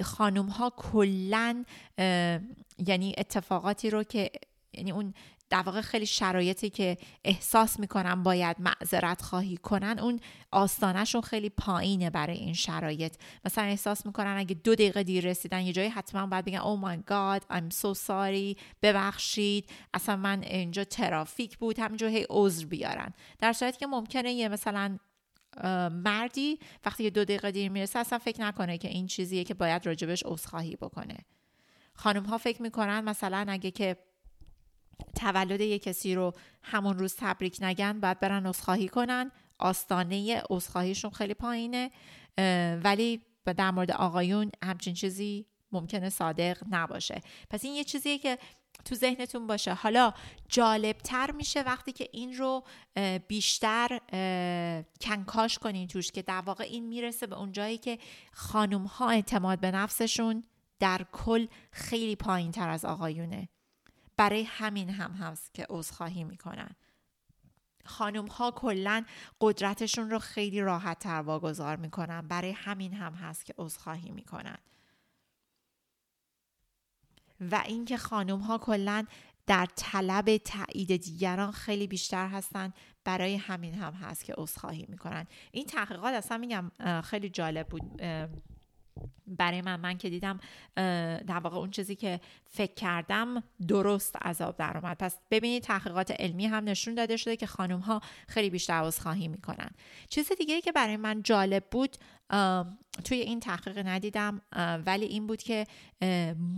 خانم 0.05 0.47
ها 0.47 0.71
کلا 0.77 1.65
یعنی 2.79 3.15
اتفاقاتی 3.19 3.91
رو 3.91 4.03
که 4.03 4.31
یعنی 4.73 4.93
اون 4.93 5.15
در 5.51 5.61
واقع 5.61 5.81
خیلی 5.81 6.07
شرایطی 6.07 6.71
که 6.71 6.97
احساس 7.25 7.81
می‌کنن 7.81 8.23
باید 8.23 8.57
معذرت 8.61 9.23
خواهی 9.23 9.57
کنن 9.57 9.99
اون 9.99 10.21
آستانهشون 10.51 11.21
خیلی 11.21 11.49
پایینه 11.49 12.11
برای 12.11 12.37
این 12.37 12.55
شرایط. 12.55 13.17
مثلا 13.45 13.65
احساس 13.65 14.07
می‌کنن 14.07 14.37
اگه 14.39 14.55
دو 14.55 14.75
دقیقه 14.75 15.03
دیر 15.03 15.25
رسیدن 15.25 15.61
یه 15.61 15.73
جایی 15.73 15.89
حتما 15.89 16.27
باید 16.27 16.45
بگن 16.45 16.59
او 16.59 16.77
مای 16.77 16.99
گاد 17.07 17.43
I'm 17.43 17.75
so 17.75 17.99
sorry 18.07 18.61
ببخشید. 18.83 19.71
اصلا 19.95 20.17
من 20.17 20.43
اینجا 20.43 20.85
ترافیک 20.85 21.59
بود 21.59 21.79
همینجا 21.79 22.09
هی 22.09 22.27
عذر 22.31 22.67
بیارن. 22.67 23.15
در 23.39 23.53
صورتی 23.53 23.79
که 23.79 23.87
ممکنه 23.87 24.33
یه 24.33 24.49
مثلا 24.49 24.99
مردی 25.91 26.59
وقتی 26.85 27.05
یه 27.05 27.11
دو 27.11 27.25
دقیقه 27.25 27.51
دیر 27.51 27.71
می‌رسه 27.71 27.99
اصلا 27.99 28.19
فکر 28.19 28.41
نکنه 28.41 28.79
که 28.79 28.89
این 28.89 29.07
چیزیه 29.07 29.45
که 29.45 29.55
باید 29.55 29.87
راجبش 29.87 30.23
عذرخواهی 30.27 30.77
بکنه. 30.77 31.17
خانم 31.95 32.25
ها 32.25 32.39
فکر 32.39 32.63
می‌کنن 32.63 33.01
مثلا 33.01 33.47
اگه 33.49 33.71
که 33.71 33.97
تولد 35.15 35.61
یک 35.61 35.83
کسی 35.83 36.15
رو 36.15 36.33
همون 36.63 36.99
روز 36.99 37.15
تبریک 37.19 37.59
نگن 37.61 38.01
باید 38.01 38.21
برن 38.21 38.47
عذرخواهی 38.47 38.89
کنن. 38.89 39.31
آستانه 39.59 40.43
عذرخواهیشون 40.51 41.11
خیلی 41.11 41.35
پایینه. 41.35 41.91
ولی 42.85 43.21
در 43.57 43.71
مورد 43.71 43.91
آقایون 43.91 44.51
همچین 44.65 44.95
چیزی 44.95 45.47
ممکنه 45.73 46.11
صادق 46.11 46.59
نباشه. 46.71 47.21
پس 47.51 47.65
این 47.65 47.75
یه 47.75 47.85
چیزیه 47.85 48.19
که 48.19 48.39
تو 48.85 48.95
ذهنتون 48.95 49.47
باشه. 49.47 49.75
حالا 49.75 50.13
جالبتر 50.49 51.31
میشه 51.31 51.63
وقتی 51.63 51.93
که 51.93 52.09
این 52.13 52.37
رو 52.37 52.65
بیشتر 53.29 54.01
کنکاش 55.01 55.59
کنین 55.59 55.89
توش 55.89 56.11
که 56.11 56.23
در 56.23 56.41
واقع 56.41 56.65
این 56.65 56.89
می‌رسه 56.89 57.27
به 57.27 57.39
اون 57.39 57.53
جایی 57.53 57.79
که 57.79 57.99
خانم 58.33 58.85
ها 58.85 59.11
اعتماد 59.11 59.61
به 59.61 59.71
نفسشون 59.71 60.45
در 60.79 61.07
کل 61.13 61.47
خیلی 61.73 62.17
پایین 62.17 62.53
تر 62.53 62.69
از 62.69 62.85
آقایونه. 62.85 63.49
برای 64.17 64.43
همین 64.43 64.91
هم 64.91 65.13
هست 65.13 65.55
که 65.55 65.67
عذرخواهی 65.71 66.25
می‌کنن. 66.25 66.71
خانم 67.85 68.27
ها 68.27 68.51
کلا 68.51 69.05
قدرتشون 69.41 70.11
رو 70.11 70.19
خیلی 70.19 70.61
راحت 70.61 70.99
تر 70.99 71.21
واگذار 71.21 71.77
می‌کنن. 71.77 72.29
برای 72.29 72.51
همین 72.51 72.93
هم 72.93 73.13
هست 73.15 73.45
که 73.45 73.55
عذرخواهی 73.59 74.11
می‌کنن. 74.11 74.59
و 77.41 77.63
اینکه 77.67 77.97
خانم 77.97 78.39
ها 78.39 78.59
کلا 78.59 79.05
در 79.47 79.67
طلب 79.77 80.37
تایید 80.37 80.97
دیگران 80.97 81.53
خیلی 81.53 81.87
بیشتر 81.87 82.29
هستن 82.29 82.73
برای 83.05 83.37
همین 83.37 83.75
هم 83.75 83.93
هست 83.93 84.25
که 84.25 84.35
عذرخواهی 84.39 84.87
می‌کنن. 84.89 85.27
این 85.53 85.67
تحقیقات 85.67 86.15
اصلا 86.15 86.39
میگم 86.39 86.71
خیلی 87.05 87.29
جالب 87.29 87.69
بود. 87.69 88.03
برای 89.27 89.63
من 89.63 89.81
من 89.81 89.99
که 89.99 90.11
دیدم 90.11 90.41
در 91.27 91.39
واقع 91.39 91.57
اون 91.57 91.71
چیزی 91.71 91.97
که 91.97 92.21
فکر 92.45 92.75
کردم 92.75 93.43
درست 93.69 94.17
عذاب 94.17 94.57
در 94.57 94.79
اومد. 94.79 94.99
پس 94.99 95.19
ببینید 95.31 95.63
تحقیقات 95.63 96.11
علمی 96.11 96.47
هم 96.47 96.65
نشون 96.65 96.95
داده 96.95 97.17
شده 97.17 97.37
که 97.37 97.47
خانم 97.47 97.81
ها 97.81 98.01
خیلی 98.29 98.51
بیشتر 98.51 98.91
خواهی 98.91 99.29
می‌کنن. 99.29 99.71
چیز 100.09 100.33
دیگه 100.39 100.61
که 100.61 100.73
برای 100.73 100.97
من 100.97 101.23
جالب 101.23 101.65
بود 101.71 101.97
توی 103.05 103.19
این 103.19 103.41
تحقیق 103.41 103.87
ندیدم 103.87 104.41
ولی 104.87 105.05
این 105.05 105.27
بود 105.27 105.43
که 105.43 105.67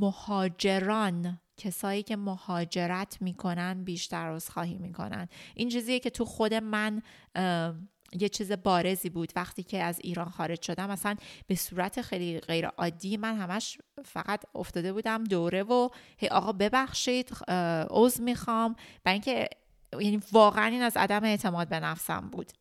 مهاجران 0.01 1.41
کسایی 1.57 2.03
که 2.03 2.17
مهاجرت 2.17 3.19
می‌کنن 3.21 3.85
بیشتر 3.85 4.35
عذرخواهی 4.35 4.79
می‌کنن. 4.79 5.29
این 5.55 5.69
چیزیه 5.69 6.01
که 6.01 6.11
تو 6.11 6.25
خود 6.25 6.55
من 6.55 7.03
یه 8.13 8.29
چیز 8.29 8.53
بارزی 8.53 9.11
بود 9.11 9.33
وقتی 9.37 9.63
که 9.63 9.83
از 9.83 10.01
ایران 10.03 10.29
خارج 10.29 10.63
شدم. 10.63 10.91
مثلا 10.91 11.17
به 11.47 11.55
صورت 11.55 12.03
خیلی 12.03 12.41
غیر 12.41 12.67
عادی 12.67 13.17
من 13.17 13.37
همش 13.37 13.79
فقط 14.05 14.43
افتاده 14.55 14.93
بودم 14.93 15.25
دوره 15.25 15.63
و 15.63 15.89
هی 16.19 16.29
آقا 16.29 16.53
ببخشید 16.53 17.37
عضو 17.91 18.23
می‌خوام. 18.23 18.77
برای 19.05 19.15
اینکه 19.15 19.49
یعنی 20.01 20.21
واقعا 20.33 20.67
این 20.67 20.83
از 20.83 20.97
عدم 20.97 21.25
اعتماد 21.25 21.69
به 21.69 21.81
نفسم 21.81 22.21
بود. 22.21 22.53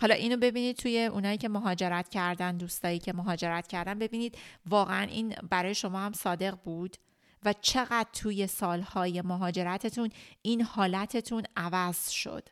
حالا 0.00 0.14
اینو 0.14 0.36
ببینید 0.36 0.76
توی 0.76 1.04
اونایی 1.04 1.38
که 1.38 1.48
مهاجرت 1.48 2.08
کردن 2.08 2.56
دوستایی 2.56 2.98
که 2.98 3.12
مهاجرت 3.12 3.66
کردن 3.66 3.98
ببینید 3.98 4.38
واقعا 4.66 5.02
این 5.02 5.34
برای 5.50 5.74
شما 5.74 5.98
هم 5.98 6.12
صادق 6.12 6.54
بود؟ 6.64 6.96
و 7.44 7.54
چقدر 7.60 8.08
توی 8.12 8.46
سالهای 8.46 9.22
مهاجرتتون 9.22 10.10
این 10.42 10.62
حالتتون 10.62 11.42
عوض 11.56 12.08
شد؟ 12.08 12.48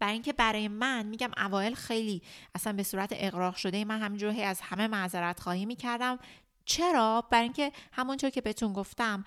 برای 0.00 0.12
اینکه 0.12 0.32
برای 0.32 0.68
من 0.68 1.06
میگم 1.06 1.30
اوایل 1.36 1.74
خیلی 1.74 2.22
اصلا 2.54 2.72
به 2.72 2.82
صورت 2.82 3.10
اقراق 3.12 3.56
شده 3.56 3.84
من 3.84 4.00
همینجور 4.00 4.34
از 4.44 4.60
همه 4.60 4.86
معذرت 4.86 5.40
خواهی 5.40 5.66
می‌کردم. 5.66 6.18
چرا؟ 6.64 7.24
برای 7.30 7.44
اینکه 7.44 7.72
همونطور 7.92 8.30
که 8.30 8.40
بهتون 8.40 8.72
گفتم 8.72 9.24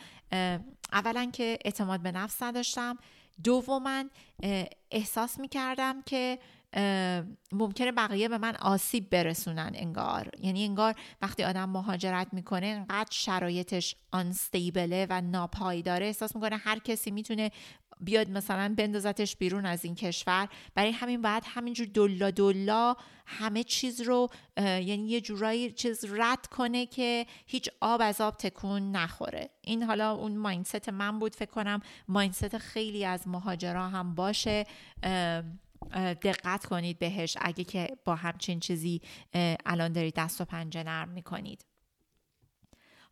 اولا 0.93 1.29
که 1.33 1.57
اعتماد 1.65 1.99
به 1.99 2.11
نفس 2.11 2.43
نداشتم. 2.43 2.97
دوما 3.43 4.03
احساس 4.91 5.39
می‌کردم 5.39 6.01
که 6.01 6.39
ممکنه 7.51 7.91
بقیه 7.91 8.29
به 8.29 8.37
من 8.37 8.55
آسیب 8.55 9.09
برسونن 9.09 9.71
انگار. 9.75 10.29
یعنی 10.39 10.65
انگار 10.65 10.95
وقتی 11.21 11.43
آدم 11.43 11.69
مهاجرت 11.69 12.27
می‌کنه 12.31 12.65
انقدر 12.65 13.11
شرایطش 13.11 13.95
آنستیبله 14.11 15.07
و 15.09 15.21
ناپایداره. 15.21 16.05
احساس 16.05 16.35
می‌کنه 16.35 16.57
هر 16.57 16.79
کسی 16.79 17.11
می‌تونه 17.11 17.51
بیاد 18.03 18.29
مثلا 18.29 18.73
بندازتش 18.77 19.35
بیرون 19.35 19.65
از 19.65 19.85
این 19.85 19.95
کشور. 19.95 20.49
برای 20.75 20.91
همین 20.91 21.21
باید 21.21 21.43
همینجور 21.45 21.87
دلا 21.87 22.31
دلا 22.31 22.95
همه 23.25 23.63
چیز 23.63 24.01
رو 24.01 24.29
یعنی 24.57 25.07
یه 25.07 25.21
جورایی 25.21 25.71
چیز 25.71 26.05
رد 26.09 26.47
کنه 26.47 26.85
که 26.85 27.25
هیچ 27.45 27.69
آب 27.81 28.01
از 28.03 28.21
آب 28.21 28.37
تکون 28.37 28.91
نخوره. 28.91 29.49
این 29.61 29.83
حالا 29.83 30.11
اون 30.11 30.37
ماینست 30.37 30.89
من 30.89 31.19
بود 31.19 31.35
فکر 31.35 31.51
کنم. 31.51 31.81
ماینست 32.07 32.57
خیلی 32.57 33.05
از 33.05 33.27
مهاجرا 33.27 33.89
هم 33.89 34.15
باشه. 34.15 34.65
دقت 36.23 36.65
کنید 36.65 36.99
بهش. 36.99 37.37
اگه 37.41 37.63
که 37.63 37.97
با 38.05 38.15
همچین 38.15 38.59
چیزی 38.59 39.01
الان 39.65 39.93
دارید 39.93 40.13
دست 40.13 40.41
و 40.41 40.45
پنجه 40.45 40.83
نرم 40.83 41.09
می‌کنید. 41.09 41.65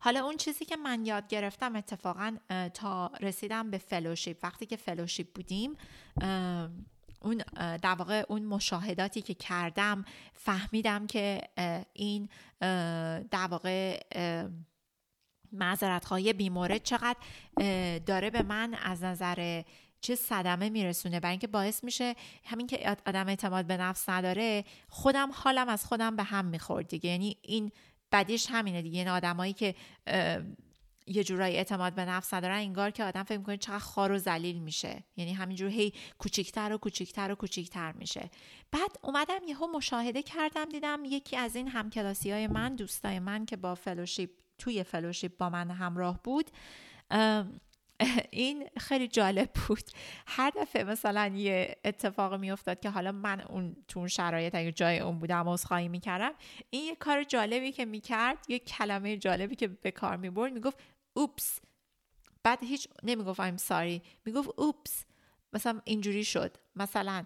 حالا 0.04 0.24
اون 0.24 0.36
چیزی 0.36 0.64
که 0.64 0.76
من 0.76 1.06
یاد 1.06 1.28
گرفتم 1.28 1.76
اتفاقا 1.76 2.36
تا 2.74 3.10
رسیدم 3.20 3.70
به 3.70 3.78
فلوشیپ 3.78 4.36
وقتی 4.42 4.66
که 4.66 4.76
فلوشیپ 4.76 5.34
بودیم 5.34 5.76
اون 7.20 7.42
در 7.56 7.94
واقع 7.94 8.24
اون 8.28 8.42
مشاهداتی 8.42 9.22
که 9.22 9.34
کردم 9.34 10.04
فهمیدم 10.32 11.06
که 11.06 11.40
این 11.92 12.28
در 13.30 13.46
واقع 13.50 14.02
معذرت 15.52 16.04
خواهی 16.04 16.32
بیمورد 16.32 16.82
چقدر 16.82 17.18
داره 17.98 18.30
به 18.30 18.42
من 18.42 18.74
از 18.74 19.02
نظر 19.02 19.62
چه 20.00 20.14
صدمه 20.14 20.70
میرسونه 20.70 21.20
برای 21.20 21.30
اینکه 21.30 21.46
باعث 21.46 21.84
میشه 21.84 22.14
همین 22.44 22.66
که 22.66 22.96
آدم 23.06 23.28
اعتماد 23.28 23.66
به 23.66 23.76
نفس 23.76 24.08
نداره 24.08 24.64
خودم 24.88 25.30
حالم 25.32 25.68
از 25.68 25.84
خودم 25.84 26.16
به 26.16 26.22
هم 26.22 26.44
می‌خورد 26.44 26.88
دیگه. 26.88 27.10
یعنی 27.10 27.36
این 27.42 27.72
بدیش 28.12 28.46
همینه 28.50 28.82
دیگه. 28.82 28.98
این 28.98 29.08
آدمایی 29.08 29.52
که 29.52 29.74
یه 31.06 31.24
جورایی 31.24 31.56
اعتماد 31.56 31.94
به 31.94 32.04
نفس 32.04 32.34
ندارن 32.34 32.56
انگار 32.56 32.90
که 32.90 33.04
آدم 33.04 33.22
فکر 33.22 33.38
می‌کنه 33.38 33.56
چقدر 33.56 33.78
خار 33.78 34.12
و 34.12 34.18
ذلیل 34.18 34.58
میشه. 34.58 35.04
یعنی 35.16 35.32
همینجور 35.32 35.68
هی 35.68 35.92
کوچیکتر 36.18 36.72
و 36.72 36.78
کوچیکتر 36.78 37.32
و 37.32 37.34
کوچیکتر 37.34 37.92
میشه. 37.92 38.30
بعد 38.72 38.90
اومدم 39.02 39.40
یهو 39.48 39.66
مشاهده 39.66 40.22
کردم 40.22 40.64
دیدم 40.64 41.00
یکی 41.04 41.36
از 41.36 41.56
این 41.56 41.68
همکلاسی 41.68 42.30
های 42.30 42.46
من 42.46 42.76
دوستای 42.76 43.18
من 43.18 43.46
که 43.46 43.56
با 43.56 43.74
فلوشیپ 43.74 44.30
توی 44.58 44.82
فلوشیپ 44.82 45.36
با 45.38 45.50
من 45.50 45.70
همراه 45.70 46.20
بود 46.24 46.50
این 48.30 48.68
خیلی 48.78 49.08
جالب 49.08 49.50
بود. 49.52 49.82
هر 50.26 50.52
دفعه 50.56 50.84
مثلا 50.84 51.32
یه 51.36 51.76
اتفاق 51.84 52.34
میافتاد 52.34 52.80
که 52.80 52.90
حالا 52.90 53.12
من 53.12 53.40
اون 53.40 53.76
تو 53.88 53.98
اون 53.98 54.08
شرایط 54.08 54.54
اگه 54.54 54.72
جای 54.72 54.98
اون 54.98 55.18
بودم 55.18 55.48
عذرخواهی 55.48 55.88
می‌کردم 55.88 56.32
این 56.70 56.84
یه 56.84 56.96
کار 56.96 57.24
جالبی 57.24 57.72
که 57.72 57.84
می‌کرد 57.84 58.38
یه 58.48 58.58
کلمه 58.58 59.16
جالبی 59.16 59.56
که 59.56 59.68
به 59.68 59.90
کار 59.90 60.16
می‌برد 60.16 60.52
می‌گفت 60.52 60.78
اوپس 61.14 61.60
بعد 62.42 62.64
هیچ 62.64 62.88
نمی‌گفت 63.02 63.40
I'm 63.40 63.60
sorry 63.68 64.06
می‌گفت 64.24 64.50
اوپس 64.56 65.04
مثلا 65.52 65.80
اینجوری 65.84 66.24
شد. 66.24 66.56
مثلا 66.76 67.24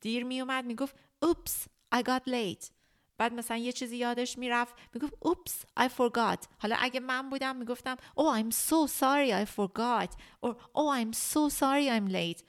دیر 0.00 0.24
میومد 0.24 0.64
می‌گفت 0.64 0.96
اوپس. 1.22 1.66
I 1.94 1.98
got 1.98 2.22
late 2.28 2.77
بعد 3.18 3.34
مثلا 3.34 3.56
یه 3.56 3.72
چیزی 3.72 3.96
یادش 3.96 4.38
می‌رفت 4.38 4.74
می‌گفت 4.94 5.14
اوپس 5.20 5.62
I 5.80 5.88
forgot. 5.88 6.46
حالا 6.58 6.76
اگه 6.78 7.00
من 7.00 7.30
بودم 7.30 7.56
می‌گفتم 7.56 7.96
oh 7.96 8.40
I'm 8.40 8.54
so 8.54 8.90
sorry 9.00 9.32
I 9.32 9.46
forgot. 9.56 10.10
Or 10.46 10.50
oh 10.74 10.90
I'm 10.98 11.12
so 11.12 11.48
sorry 11.60 11.88
I'm 11.90 12.12
late. 12.12 12.42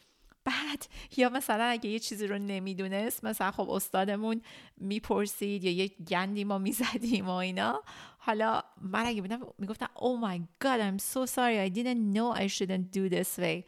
بعد 0.46 0.86
یا 1.18 1.30
مثلا 1.30 1.64
اگه 1.64 1.90
یه 1.90 2.00
چیزی 2.00 2.28
رو 2.28 2.38
نمی‌دونست 2.38 3.24
مثلا 3.24 3.52
خب 3.52 3.70
استادمون 3.70 4.42
می‌پرسید 4.78 5.64
یا 5.64 5.72
یه 5.72 5.88
گندی 5.88 6.44
ما 6.44 6.58
می‌زدیم 6.58 7.26
و 7.28 7.32
اینا. 7.32 7.84
حالا 8.18 8.64
من 8.82 9.06
اگه 9.06 9.22
بودم 9.22 9.40
می‌گفتم 9.58 9.90
oh 9.96 10.26
my 10.26 10.40
god 10.66 10.80
I'm 10.80 11.04
so 11.04 11.26
sorry 11.26 11.70
I 11.70 11.76
didn't 11.78 12.14
know 12.16 12.42
I 12.42 12.48
shouldn't 12.48 12.98
do 12.98 13.16
this 13.16 13.40
way. 13.40 13.64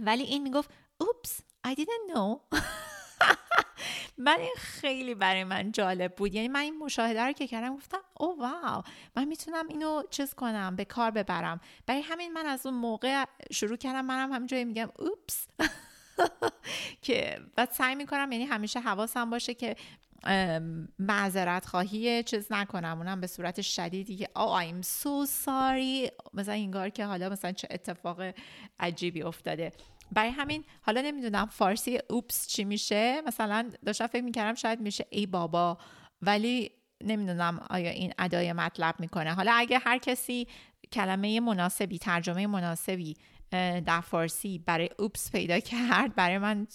ولی 0.00 0.22
این 0.22 0.42
می‌گفت 0.42 0.70
oops 1.02 1.30
I 1.66 1.74
didn't 1.74 2.14
know. 2.14 2.40
من 4.18 4.40
این 4.40 4.54
خیلی 4.56 5.14
برای 5.14 5.44
من 5.44 5.72
جالب 5.72 6.14
بود. 6.14 6.34
یعنی 6.34 6.48
من 6.48 6.60
این 6.60 6.78
مشاهده 6.78 7.22
رو 7.22 7.32
که 7.32 7.46
کردم 7.46 7.76
گفتم 7.76 8.00
او 8.20 8.38
واو 8.38 8.82
من 9.16 9.24
می‌تونم 9.24 9.68
اینو 9.68 10.02
چیز 10.10 10.34
کنم 10.34 10.76
به 10.76 10.84
کار 10.84 11.10
ببرم. 11.10 11.60
برای 11.86 12.00
همین 12.00 12.32
من 12.32 12.46
از 12.46 12.66
اون 12.66 12.74
موقع 12.74 13.24
شروع 13.50 13.76
کردم 13.76 14.04
منم 14.04 14.32
همینجوری 14.32 14.64
میگم 14.64 14.88
اوپس. 14.98 15.46
که 17.02 17.40
بعد 17.56 17.70
سعی 17.70 17.94
می‌کنم 17.94 18.32
یعنی 18.32 18.44
همیشه 18.44 18.80
حواسم 18.80 19.30
باشه 19.30 19.54
که 19.54 19.76
معذرت 20.98 21.66
خواهی 21.66 22.22
چیز 22.22 22.46
نکنم. 22.50 22.98
اونم 22.98 23.20
به 23.20 23.26
صورت 23.26 23.60
شدیدی 23.60 24.16
که 24.16 24.28
او 24.36 24.60
I'm 24.60 24.84
so 24.84 25.28
sorry. 25.44 26.10
مثلا 26.32 26.54
اینگار 26.54 26.88
که 26.88 27.06
حالا 27.06 27.28
مثلا 27.28 27.52
چه 27.52 27.68
اتفاق 27.70 28.22
عجیبی 28.80 29.22
افتاده. 29.22 29.72
برای 30.12 30.30
همین 30.30 30.64
حالا 30.82 31.00
نمی‌دونم 31.00 31.46
فارسی 31.46 31.98
oops 32.10 32.46
چی 32.46 32.64
میشه. 32.64 33.22
مثلا 33.26 33.70
داشتم 33.86 34.06
فکر 34.06 34.24
می‌کردم 34.24 34.54
شاید 34.54 34.80
میشه 34.80 35.06
ای 35.10 35.26
بابا. 35.26 35.78
ولی 36.22 36.70
نمی‌دونم 37.04 37.66
آیا 37.70 37.90
این 37.90 38.12
ادای 38.18 38.52
مطلب 38.52 38.94
می‌کنه. 38.98 39.34
حالا 39.34 39.52
اگه 39.52 39.78
هر 39.78 39.98
کسی 39.98 40.46
کلمه 40.92 41.40
مناسبی 41.40 41.98
ترجمه 41.98 42.46
مناسبی 42.46 43.16
در 43.86 44.00
فارسی 44.00 44.58
برای 44.58 44.90
oops 44.98 45.30
پیدا 45.30 45.60
کرد 45.60 46.14
برای 46.14 46.38
من 46.38 46.66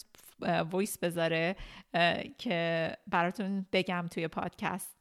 voice 0.71 0.97
بذاره 0.97 1.55
که 2.37 2.91
براتون 3.07 3.65
بگم 3.71 4.07
توی 4.11 4.27
پادکست. 4.27 4.97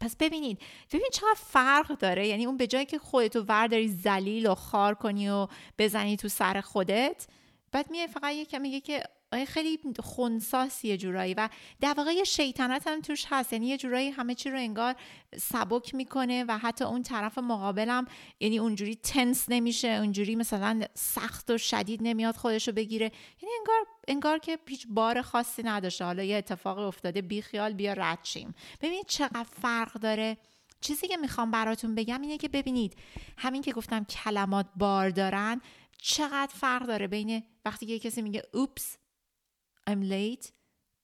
پس 0.00 0.16
ببینید 0.16 0.62
ببین 0.92 1.08
چقدر 1.12 1.36
فرق 1.36 1.98
داره. 1.98 2.26
یعنی 2.26 2.46
اون 2.46 2.56
به 2.56 2.66
جایی 2.66 2.86
که 2.86 2.98
خودتو 2.98 3.42
ورداری 3.42 3.88
زلیل 3.88 4.46
و 4.46 4.54
خار 4.54 4.94
کنی 4.94 5.28
و 5.28 5.46
بزنی 5.78 6.16
تو 6.16 6.28
سر 6.28 6.60
خودت 6.60 7.26
بعد 7.72 7.90
میای 7.90 8.06
فقط 8.06 8.34
یه 8.34 8.58
میگه 8.58 8.80
که 8.80 9.02
خیلی 9.48 9.78
خونساسی 10.00 10.88
یه 10.88 10.96
جورایی 10.96 11.34
و 11.34 11.48
در 11.80 11.94
واقع 11.96 12.12
یه 12.12 12.24
شیطنت 12.24 12.86
هم 12.86 13.00
توش 13.00 13.26
هست. 13.28 13.52
یعنی 13.52 13.66
یه 13.66 13.76
جورایی 13.76 14.10
همه 14.10 14.34
چی 14.34 14.50
رو 14.50 14.58
انگار 14.58 14.94
سبک 15.36 15.94
می‌کنه 15.94 16.44
و 16.48 16.58
حتی 16.58 16.84
اون 16.84 17.02
طرف 17.02 17.38
مقابلم 17.38 18.06
یعنی 18.40 18.58
اونجوری 18.58 18.94
تنس 18.94 19.44
نمیشه 19.48 19.88
اونجوری 19.88 20.36
مثلا 20.36 20.80
سخت 20.94 21.50
و 21.50 21.58
شدید 21.58 22.00
نمیاد 22.02 22.36
خودش 22.36 22.68
رو 22.68 22.74
بگیره. 22.74 23.12
یعنی 23.42 23.54
انگار 23.58 23.86
انگار 24.10 24.38
که 24.38 24.56
پیچ 24.56 24.86
بار 24.90 25.22
خاصی 25.22 25.62
نداشته. 25.62 26.04
حالا 26.04 26.22
یه 26.22 26.36
اتفاق 26.36 26.78
افتاده 26.78 27.22
بی 27.22 27.42
خیال 27.42 27.72
بیا 27.72 27.92
رد 27.92 28.18
شیم. 28.22 28.54
ببینید 28.80 29.06
چقدر 29.06 29.46
فرق 29.62 29.92
داره. 29.92 30.36
چیزی 30.80 31.08
که 31.08 31.16
می‌خوام 31.16 31.50
براتون 31.50 31.94
بگم 31.94 32.20
اینه 32.20 32.38
که 32.38 32.48
ببینید 32.48 32.96
همین 33.36 33.62
که 33.62 33.72
گفتم 33.72 34.04
کلمات 34.04 34.66
بار 34.76 35.10
دارن 35.10 35.60
چقدر 35.98 36.52
فرق 36.54 36.86
داره 36.86 37.06
بین 37.06 37.42
وقتی 37.64 37.86
که 37.86 37.98
کسی 37.98 38.22
میگه 38.22 38.42
اوپس 38.54 38.96
I'm 39.90 40.02
late. 40.10 40.46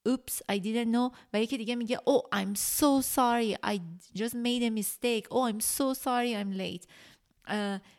Oops 0.09 0.35
I 0.53 0.59
didn't 0.59 0.93
know. 0.95 1.17
و 1.33 1.41
یکی 1.41 1.59
دیگه 1.59 1.75
میگه 1.75 1.97
oh 1.97 2.37
I'm 2.37 2.57
so 2.57 3.03
sorry. 3.17 3.57
I 3.67 3.81
just 4.15 4.35
made 4.35 4.63
a 4.63 4.71
mistake. 4.71 5.27
Oh 5.31 5.51
I'm 5.51 5.61
so 5.61 5.95
sorry. 5.95 6.35
I'm 6.35 6.53
late. 6.59 6.87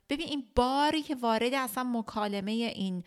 ببین 0.09 0.27
این 0.27 0.47
باری 0.55 1.01
که 1.01 1.15
وارد 1.15 1.53
اصلا 1.53 1.83
مکالمه 1.83 2.51
این 2.51 3.03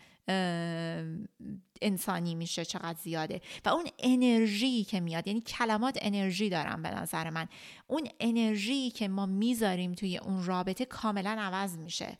انسانی 1.81 2.35
میشه 2.35 2.65
چقدر 2.65 2.99
زیاده. 2.99 3.41
و 3.65 3.69
اون 3.69 3.87
انرژی 3.99 4.83
که 4.83 4.99
میاد 4.99 5.27
یعنی 5.27 5.41
کلمات 5.41 5.97
انرژی 6.01 6.49
دارن 6.49 6.81
به 6.81 6.89
نظر 6.89 7.29
من. 7.29 7.47
اون 7.87 8.07
انرژی 8.19 8.91
که 8.91 9.07
ما 9.07 9.25
می‌ذاریم 9.25 9.93
توی 9.93 10.17
اون 10.17 10.45
رابطه 10.45 10.85
کاملا 10.85 11.35
عوض 11.39 11.77
میشه. 11.77 12.17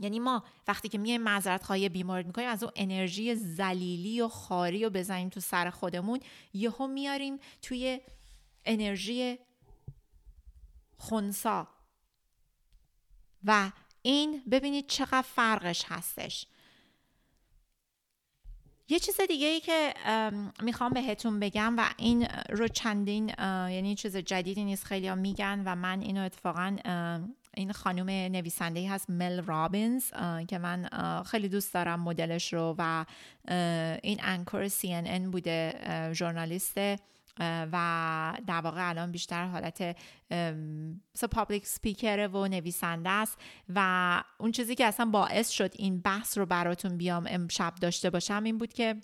یعنی 0.00 0.18
ما 0.18 0.44
وقتی 0.68 0.88
که 0.88 0.98
میایم 0.98 1.22
معذرت 1.22 1.64
خواهی 1.64 1.88
بیمارد 1.88 2.26
می‌کنیم 2.26 2.48
از 2.48 2.62
اون 2.62 2.72
انرژی 2.76 3.34
زلیلی 3.34 4.20
و 4.20 4.28
خاری 4.28 4.84
رو 4.84 4.90
بزنیم 4.90 5.28
تو 5.28 5.40
سر 5.40 5.70
خودمون 5.70 6.20
یهو 6.52 6.86
میاریم 6.86 7.38
توی 7.62 8.00
انرژی 8.64 9.38
خونسا. 10.96 11.68
و 13.44 13.72
این 14.02 14.42
ببینید 14.50 14.86
چقدر 14.86 15.22
فرقش 15.22 15.84
هستش. 15.88 16.46
یه 18.90 18.98
چیز 18.98 19.20
دیگه 19.28 19.46
ای 19.46 19.60
که 19.60 19.94
می‌خوام 20.62 20.92
بهتون 20.92 21.40
بگم 21.40 21.74
و 21.78 21.84
این 21.96 22.28
رو 22.48 22.68
چندین 22.68 23.28
یعنی 23.38 23.94
چیز 23.94 24.16
جدیدی 24.16 24.64
نیست 24.64 24.84
خیلی 24.84 25.08
ها 25.08 25.14
میگن 25.14 25.62
و 25.66 25.74
من 25.74 26.00
اینو 26.00 26.24
اتفاقا 26.24 26.76
این 27.54 27.72
خانم 27.72 28.10
نویسنده 28.10 28.90
هست 28.90 29.10
مل 29.10 29.42
رابینز 29.42 30.10
که 30.48 30.58
من 30.58 30.88
خیلی 31.26 31.48
دوست 31.48 31.74
دارم 31.74 32.00
مدلش 32.00 32.52
رو 32.52 32.74
و 32.78 33.04
این 34.02 34.20
انکور 34.22 34.68
سی 34.68 34.94
ان 34.94 35.30
بوده 35.30 35.74
ژورنالیست 36.12 36.78
و 37.38 38.36
در 38.46 38.60
واقع 38.60 38.88
الان 38.88 39.12
بیشتر 39.12 39.46
حالت 39.46 39.96
public 41.32 41.66
speaker 41.66 42.20
ه 42.20 42.28
و 42.28 42.48
نویسنده 42.48 43.10
است. 43.10 43.38
و 43.68 44.22
اون 44.38 44.52
چیزی 44.52 44.74
که 44.74 44.86
اصلا 44.86 45.06
باعث 45.06 45.48
شد 45.48 45.72
این 45.76 46.00
بحث 46.00 46.38
رو 46.38 46.46
براتون 46.46 46.96
بیام 46.96 47.26
امشب 47.30 47.74
داشته 47.80 48.10
باشم 48.10 48.42
این 48.44 48.58
بود 48.58 48.72
که 48.72 48.96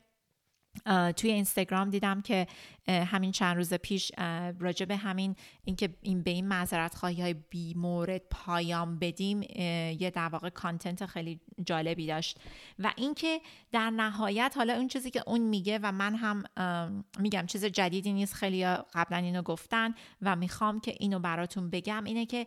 توی 1.17 1.31
اینستاگرام 1.31 1.91
دیدم 1.91 2.21
که 2.21 2.47
همین 2.89 3.33
چند 3.33 3.57
روز 3.57 3.75
پیش 3.75 4.13
راجع 4.59 4.87
به 4.87 4.97
همین 4.97 5.37
اینکه 5.65 5.89
این 6.03 6.23
به 6.23 6.31
این 6.31 6.49
معذرت 6.49 6.95
خواهی 6.95 7.23
های 7.23 7.35
بی 7.35 7.75
مورد 7.75 8.23
پایان 8.31 8.99
بدیم 8.99 9.43
یه 10.01 10.13
در 10.15 10.29
واقع 10.29 10.49
content 10.49 11.07
خیلی 11.07 11.41
جالبی 11.67 12.07
داشت. 12.07 12.39
و 12.79 12.93
اینکه 12.97 13.41
در 13.73 13.91
نهایت 13.91 14.55
حالا 14.57 14.75
اون 14.75 14.89
چیزی 14.89 15.11
که 15.11 15.23
اون 15.27 15.41
میگه 15.41 15.79
و 15.83 15.93
من 15.93 16.15
هم 16.15 16.45
میگم 17.19 17.47
چیز 17.47 17.65
جدیدی 17.65 18.13
نیست 18.13 18.35
خیلی 18.35 18.67
قبلا 18.95 19.17
اینو 19.17 19.43
گفتن 19.43 19.95
و 20.23 20.37
می‌خوام 20.37 20.81
که 20.81 20.95
اینو 21.01 21.19
براتون 21.19 21.71
بگم 21.71 22.05
اینه 22.05 22.27
که 22.27 22.47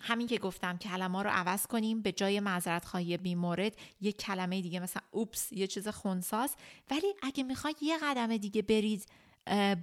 همین 0.00 0.26
که 0.26 0.38
گفتم 0.38 0.76
کلمه 0.76 1.22
رو 1.22 1.30
عوض 1.30 1.66
کنیم 1.66 2.02
به 2.02 2.12
جای 2.12 2.40
معذرت 2.40 2.84
خواهی 2.84 3.16
بی 3.16 3.34
مورد 3.34 3.76
یه 4.00 4.12
کلمه 4.12 4.60
دیگه 4.60 4.80
مثلا 4.80 5.02
اوپس 5.10 5.52
یه 5.52 5.66
چیز 5.66 5.88
خونساز. 5.88 6.56
ولی 6.90 7.06
اگه 7.22 7.44
می‌خواید 7.44 7.76
یه 7.82 7.98
قدم 8.02 8.36
دیگه 8.36 8.62
برید 8.62 9.06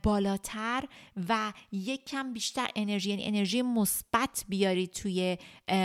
بالاتر 0.03 0.83
و 1.29 1.53
یک 1.71 2.05
کم 2.05 2.33
بیشتر 2.33 2.67
انرژی 2.75 3.09
یعنی 3.09 3.25
انرژی 3.25 3.61
مثبت 3.61 4.45
بیارید 4.47 4.91
توی 4.91 5.37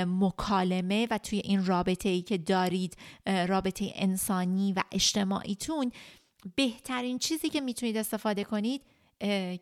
مکالمه 0.06 1.06
و 1.10 1.18
توی 1.18 1.38
این 1.38 1.66
رابطه 1.66 2.08
ای 2.08 2.22
که 2.22 2.38
دارید 2.38 2.96
رابطه 3.26 3.92
انسانی 3.94 4.72
و 4.72 4.82
اجتماعیتون 4.92 5.92
بهترین 6.56 7.18
چیزی 7.18 7.48
که 7.48 7.60
می‌تونید 7.60 7.96
استفاده 7.96 8.44
کنید 8.44 8.82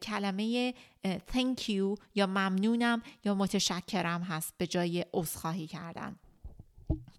کلمه 0.03 0.75
thank 1.07 1.61
you 1.61 2.01
یا 2.15 2.27
ممنونم 2.27 3.03
یا 3.25 3.35
متشکرم 3.35 4.23
هست 4.23 4.55
به 4.59 4.67
جای 4.67 5.05
عذرخواهی 5.15 5.67
کردن. 5.67 6.19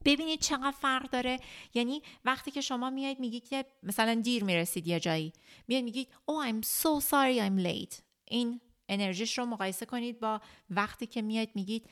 ببینید 0.06 0.40
چقدر 0.40 0.72
فرق 0.72 1.10
داره. 1.10 1.40
یعنی 1.74 2.02
وقتی 2.26 2.52
که 2.52 2.62
شما 2.62 2.90
میایید 2.90 3.20
میگید 3.20 3.48
که 3.48 3.66
مثلا 3.84 4.14
دیر 4.14 4.44
می‌رسید 4.44 4.88
یه 4.88 5.00
جایی. 5.00 5.34
میایید 5.68 5.86
میگید 5.86 6.08
oh 6.08 6.50
I'm 6.50 6.66
so 6.66 7.04
sorry 7.10 7.40
I'm 7.40 7.66
late. 7.66 8.02
این 8.26 8.62
انرژیش 8.90 9.38
رو 9.38 9.46
مقایسه 9.46 9.86
کنید 9.86 10.20
با 10.20 10.42
وقتی 10.70 11.08
که 11.08 11.22
میایید 11.22 11.52
میگید 11.56 11.90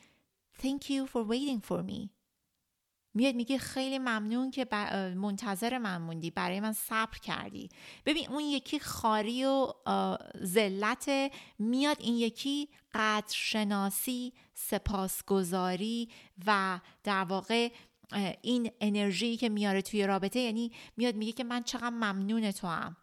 thank 0.62 0.84
you 0.84 1.08
for 1.08 1.24
waiting 1.30 1.70
for 1.70 1.92
me. 1.92 2.17
میاد 3.18 3.36
میگه 3.36 3.58
خیلی 3.58 4.00
ممنون 4.00 4.52
که 4.52 4.68
منتظر 5.16 5.78
من 5.78 6.02
موندی 6.02 6.32
برای 6.32 6.60
من 6.60 6.74
صبر 6.74 7.18
کردی. 7.18 7.70
ببین 8.06 8.30
اون 8.30 8.44
یکی 8.44 8.80
خاری 8.80 9.46
و 9.46 9.74
ذلت 10.44 11.32
میاد 11.60 11.98
این 12.00 12.16
یکی 12.16 12.70
قدرشناسی 12.94 14.34
سپاسگزاری 14.54 16.10
و 16.46 16.80
در 17.04 17.24
واقع 17.24 17.70
این 18.42 18.72
انرژی 18.82 19.38
که 19.38 19.50
میاره 19.50 19.82
توی 19.82 20.08
رابطه 20.08 20.40
یعنی 20.40 20.72
میاد 20.98 21.16
میگه 21.16 21.32
که 21.32 21.44
من 21.44 21.64
چقدر 21.64 21.90
ممنون 21.90 22.52
تو 22.52 22.68
هم 22.68 22.98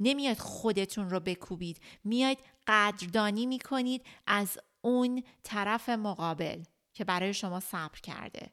نمیاد 0.00 0.38
خودتون 0.38 1.10
رو 1.10 1.20
بکوبید. 1.20 1.80
میاد 2.04 2.38
قدردانی 2.66 3.46
می‌کنید 3.46 4.06
از 4.26 4.58
اون 4.80 5.22
طرف 5.42 5.88
مقابل 5.88 6.62
که 6.92 7.04
برای 7.04 7.34
شما 7.34 7.60
صبر 7.60 8.00
کرده. 8.00 8.52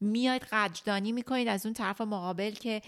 میاد 0.00 0.40
قدردانی 0.40 1.12
می‌کنید 1.12 1.48
از 1.48 1.66
اون 1.66 1.72
طرف 1.72 2.00
مقابل 2.00 2.50
که 2.50 2.82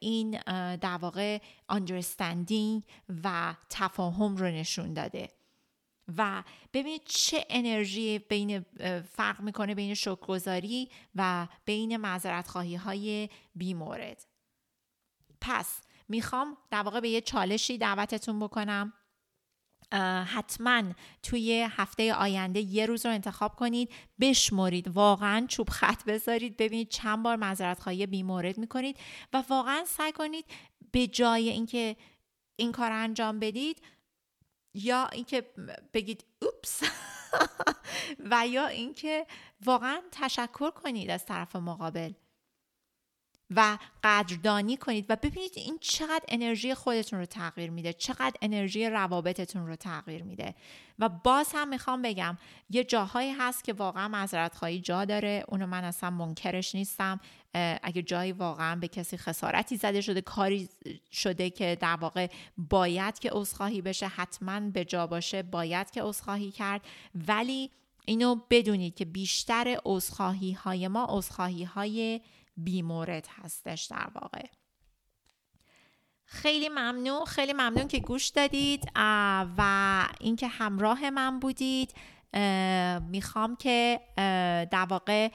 این 0.00 0.30
در 0.76 0.96
واقع 0.96 1.38
understanding 1.72 2.82
و 3.24 3.54
تفاهم 3.70 4.36
رو 4.36 4.46
نشون 4.46 4.92
داده. 4.94 5.28
و 6.16 6.42
ببینید 6.72 7.02
چه 7.04 7.46
انرژی 7.50 8.18
بین 8.18 8.60
فرق 9.00 9.40
می‌کنه 9.40 9.74
بین 9.74 9.94
شکرگزاری 9.94 10.88
و 11.14 11.48
بین 11.64 11.96
معذرت 11.96 12.48
خواهی 12.48 12.74
های 12.74 13.28
بیمورد. 13.54 14.26
پس 15.40 15.80
می‌خوام 16.08 16.56
در 16.70 16.82
واقع 16.82 17.00
به 17.00 17.08
یه 17.08 17.20
چالشی 17.20 17.78
دعوتتون 17.78 18.38
بکنم. 18.38 18.92
حتما 20.26 20.82
توی 21.22 21.68
هفته 21.70 22.14
آینده 22.14 22.60
یه 22.60 22.86
روز 22.86 23.06
رو 23.06 23.12
انتخاب 23.12 23.56
کنید 23.56 23.90
بشمرید. 24.20 24.88
واقعا 24.88 25.46
چوب 25.48 25.70
خط 25.70 26.04
بذارید 26.04 26.56
ببینید 26.56 26.88
چند 26.88 27.22
بار 27.22 27.36
معذرت 27.36 27.80
خواهی 27.80 28.06
بی 28.06 28.22
مورد 28.22 28.58
می‌کنید 28.58 28.96
و 29.32 29.44
واقعا 29.48 29.84
سعی 29.86 30.12
کنید 30.12 30.44
به 30.92 31.06
جای 31.06 31.48
اینکه 31.48 31.96
این 32.56 32.72
کار 32.72 32.92
انجام 32.92 33.38
بدید 33.38 33.82
یا 34.74 35.06
اینکه 35.12 35.46
بگید 35.94 36.24
اوپس 36.42 36.82
و 38.30 38.46
یا 38.46 38.66
اینکه 38.66 39.26
واقعا 39.64 40.00
تشکر 40.12 40.70
کنید 40.70 41.10
از 41.10 41.26
طرف 41.26 41.56
مقابل. 41.56 42.12
و 43.56 43.78
قدردانی 44.04 44.76
کنید 44.76 45.06
و 45.08 45.16
ببینید 45.16 45.52
این 45.56 45.78
چقدر 45.80 46.24
انرژی 46.28 46.74
خودتون 46.74 47.18
رو 47.18 47.26
تغییر 47.26 47.70
میده 47.70 47.92
چقدر 47.92 48.32
انرژی 48.42 48.88
روابطتون 48.88 49.66
رو 49.66 49.76
تغییر 49.76 50.22
میده. 50.22 50.54
و 50.98 51.08
باز 51.08 51.52
هم 51.54 51.68
می‌خوام 51.68 52.02
بگم 52.02 52.38
یه 52.70 52.84
جاهایی 52.84 53.32
هست 53.32 53.64
که 53.64 53.72
واقعا 53.72 54.08
معذرت 54.08 54.54
خواهی 54.54 54.80
جا 54.80 55.04
داره. 55.04 55.44
اونو 55.48 55.66
من 55.66 55.84
اصلا 55.84 56.10
منکرش 56.10 56.74
نیستم. 56.74 57.20
اگه 57.82 58.02
جایی 58.02 58.32
واقعا 58.32 58.76
به 58.76 58.88
کسی 58.88 59.16
خسارتی 59.16 59.76
زده 59.76 60.00
شده 60.00 60.20
کاری 60.20 60.68
شده 61.12 61.50
که 61.50 61.78
در 61.80 61.96
واقع 61.96 62.26
باید 62.56 63.18
که 63.18 63.30
عذرخواهی 63.32 63.82
بشه 63.82 64.06
حتما 64.06 64.60
به 64.60 64.84
جا 64.84 65.06
باشه 65.06 65.42
باید 65.42 65.90
که 65.90 66.02
عذرخواهی 66.02 66.50
کرد. 66.50 66.80
ولی 67.14 67.70
اینو 68.06 68.36
بدونید 68.50 68.94
که 68.94 69.04
بیشتر 69.04 69.78
عذرخواهی 69.84 70.52
های 70.52 70.88
ما 70.88 71.06
عذرخواهی 71.08 71.64
های 71.64 72.20
بیمورد 72.64 73.28
هستش 73.30 73.84
در 73.84 74.08
واقع. 74.14 74.46
خیلی 76.24 76.68
ممنون 76.68 77.24
خیلی 77.24 77.52
ممنون 77.52 77.88
که 77.88 77.98
گوش 77.98 78.28
دادید 78.28 78.84
و 79.58 80.04
اینکه 80.20 80.48
همراه 80.48 81.10
من 81.10 81.40
بودید. 81.40 81.94
می‌خوام 83.08 83.56
که 83.56 84.00
در 84.70 84.86
واقع 84.88 85.28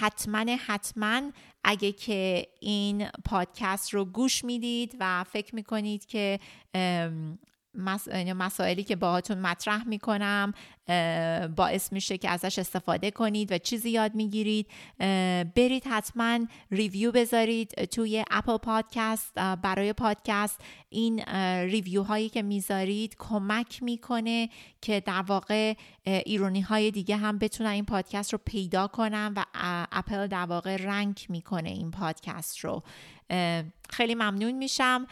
حتما 0.00 0.56
حتما 0.66 1.22
اگه 1.64 1.92
که 1.92 2.48
این 2.60 3.08
پادکست 3.24 3.94
رو 3.94 4.04
گوش 4.04 4.44
می‌دید 4.44 4.96
و 5.00 5.24
فکر 5.24 5.54
می‌کنید 5.54 6.06
که 6.06 6.40
یعنی 8.06 8.32
مسائلی 8.32 8.84
که 8.84 8.96
باهاتون 8.96 9.38
مطرح 9.38 9.88
می‌کنم 9.88 10.52
باعث 11.56 11.92
میشه 11.92 12.18
که 12.18 12.30
ازش 12.30 12.58
استفاده 12.58 13.10
کنید 13.10 13.52
و 13.52 13.58
چیزی 13.58 13.90
یاد 13.90 14.14
می‌گیرید. 14.14 14.66
برید 15.54 15.86
حتما 15.86 16.38
review 16.70 17.12
بذارید 17.12 17.84
توی 17.84 18.24
Apple 18.30 18.56
Podcast 18.56 19.34
برای 19.34 19.92
پادکست. 19.92 20.60
این 20.90 21.20
review 21.62 22.02
هایی 22.02 22.28
که 22.28 22.42
می‌ذارید 22.42 23.16
کمک 23.18 23.82
می‌کنه 23.82 24.48
که 24.80 25.00
در 25.00 25.22
واقع 25.22 25.74
ایرونی 26.04 26.60
های 26.60 26.90
دیگه 26.90 27.16
هم 27.16 27.38
بتونن 27.38 27.70
این 27.70 27.84
پادکست 27.84 28.32
رو 28.32 28.38
پیدا 28.44 28.86
کنن 28.86 29.32
و 29.36 29.44
اپل 29.92 30.26
در 30.26 30.44
واقع 30.44 30.76
rank 30.76 31.26
می‌کنه 31.28 31.68
این 31.70 31.90
پادکست 31.90 32.58
رو. 32.58 32.82
خیلی 33.90 34.14
ممنون 34.14 34.52
میشم. 34.52 35.06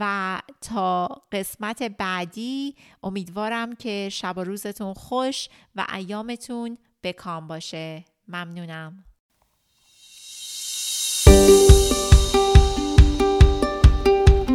و 0.00 0.42
تا 0.60 1.08
قسمت 1.32 1.82
بعدی 1.82 2.74
امیدوارم 3.02 3.74
که 3.74 4.08
شب 4.12 4.34
و 4.38 4.44
روزتون 4.44 4.94
خوش 4.94 5.48
و 5.76 5.86
ایامتون 5.94 6.78
بکام 7.02 7.46
باشه. 7.46 8.04
ممنونم. 8.28 9.04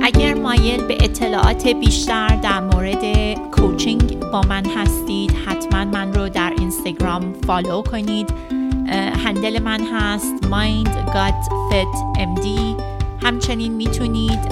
اگر 0.01 0.33
مایل 0.33 0.87
به 0.87 0.97
اطلاعات 1.01 1.67
بیشتر 1.67 2.27
در 2.27 2.59
مورد 2.59 3.33
کوچینگ 3.51 4.19
با 4.19 4.41
من 4.41 4.65
هستید 4.65 5.31
حتما 5.31 5.85
من 5.85 6.13
رو 6.13 6.29
در 6.29 6.53
اینستاگرام 6.59 7.33
فالو 7.33 7.81
کنید. 7.81 8.33
هندل 9.25 9.63
من 9.63 9.81
هست 9.93 10.35
Mind 10.43 10.89
Gut 10.89 11.49
Fit 11.69 11.95
MD 12.17 12.47
همچنین 13.23 13.73
می‌تونید 13.73 14.49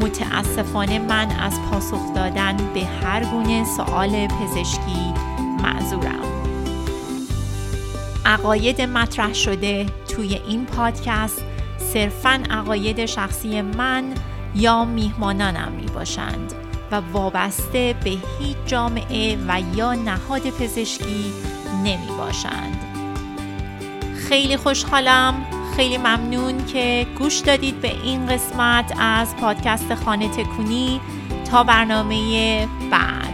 متاسفانه 0.00 0.98
من 0.98 1.30
از 1.30 1.52
پاسخ 1.70 2.14
دادن 2.14 2.56
به 2.74 2.84
هر 2.84 3.24
گونه 3.24 3.64
سوال 3.64 4.26
پزشکی 4.26 5.14
معذورم. 5.62 6.24
عقاید 8.26 8.82
مطرح 8.82 9.32
شده 9.34 9.86
توی 10.08 10.34
این 10.34 10.66
پادکست 10.66 11.42
صرفا 11.92 12.42
عقاید 12.50 13.06
شخصی 13.06 13.62
من 13.62 14.04
یا 14.54 14.84
میهمانانم 14.84 15.72
می 15.72 15.86
باشند 15.86 16.52
و 16.92 17.02
وابسته 17.12 17.94
به 18.04 18.10
هیچ 18.10 18.56
جامعه 18.66 19.38
و 19.48 19.60
یا 19.76 19.94
نهاد 19.94 20.50
پزشکی 20.50 21.32
نمی 21.84 22.16
باشند 22.18 22.77
خیلی 24.28 24.56
خوشحالم. 24.56 25.34
خیلی 25.76 25.98
ممنون 25.98 26.66
که 26.66 27.06
گوش 27.18 27.38
دادید 27.38 27.80
به 27.80 27.92
این 28.04 28.26
قسمت 28.26 28.92
از 28.98 29.36
پادکست 29.36 29.94
خانه 29.94 30.28
تکونی. 30.28 31.00
تا 31.50 31.64
برنامه 31.64 32.66
بعد. 32.90 33.27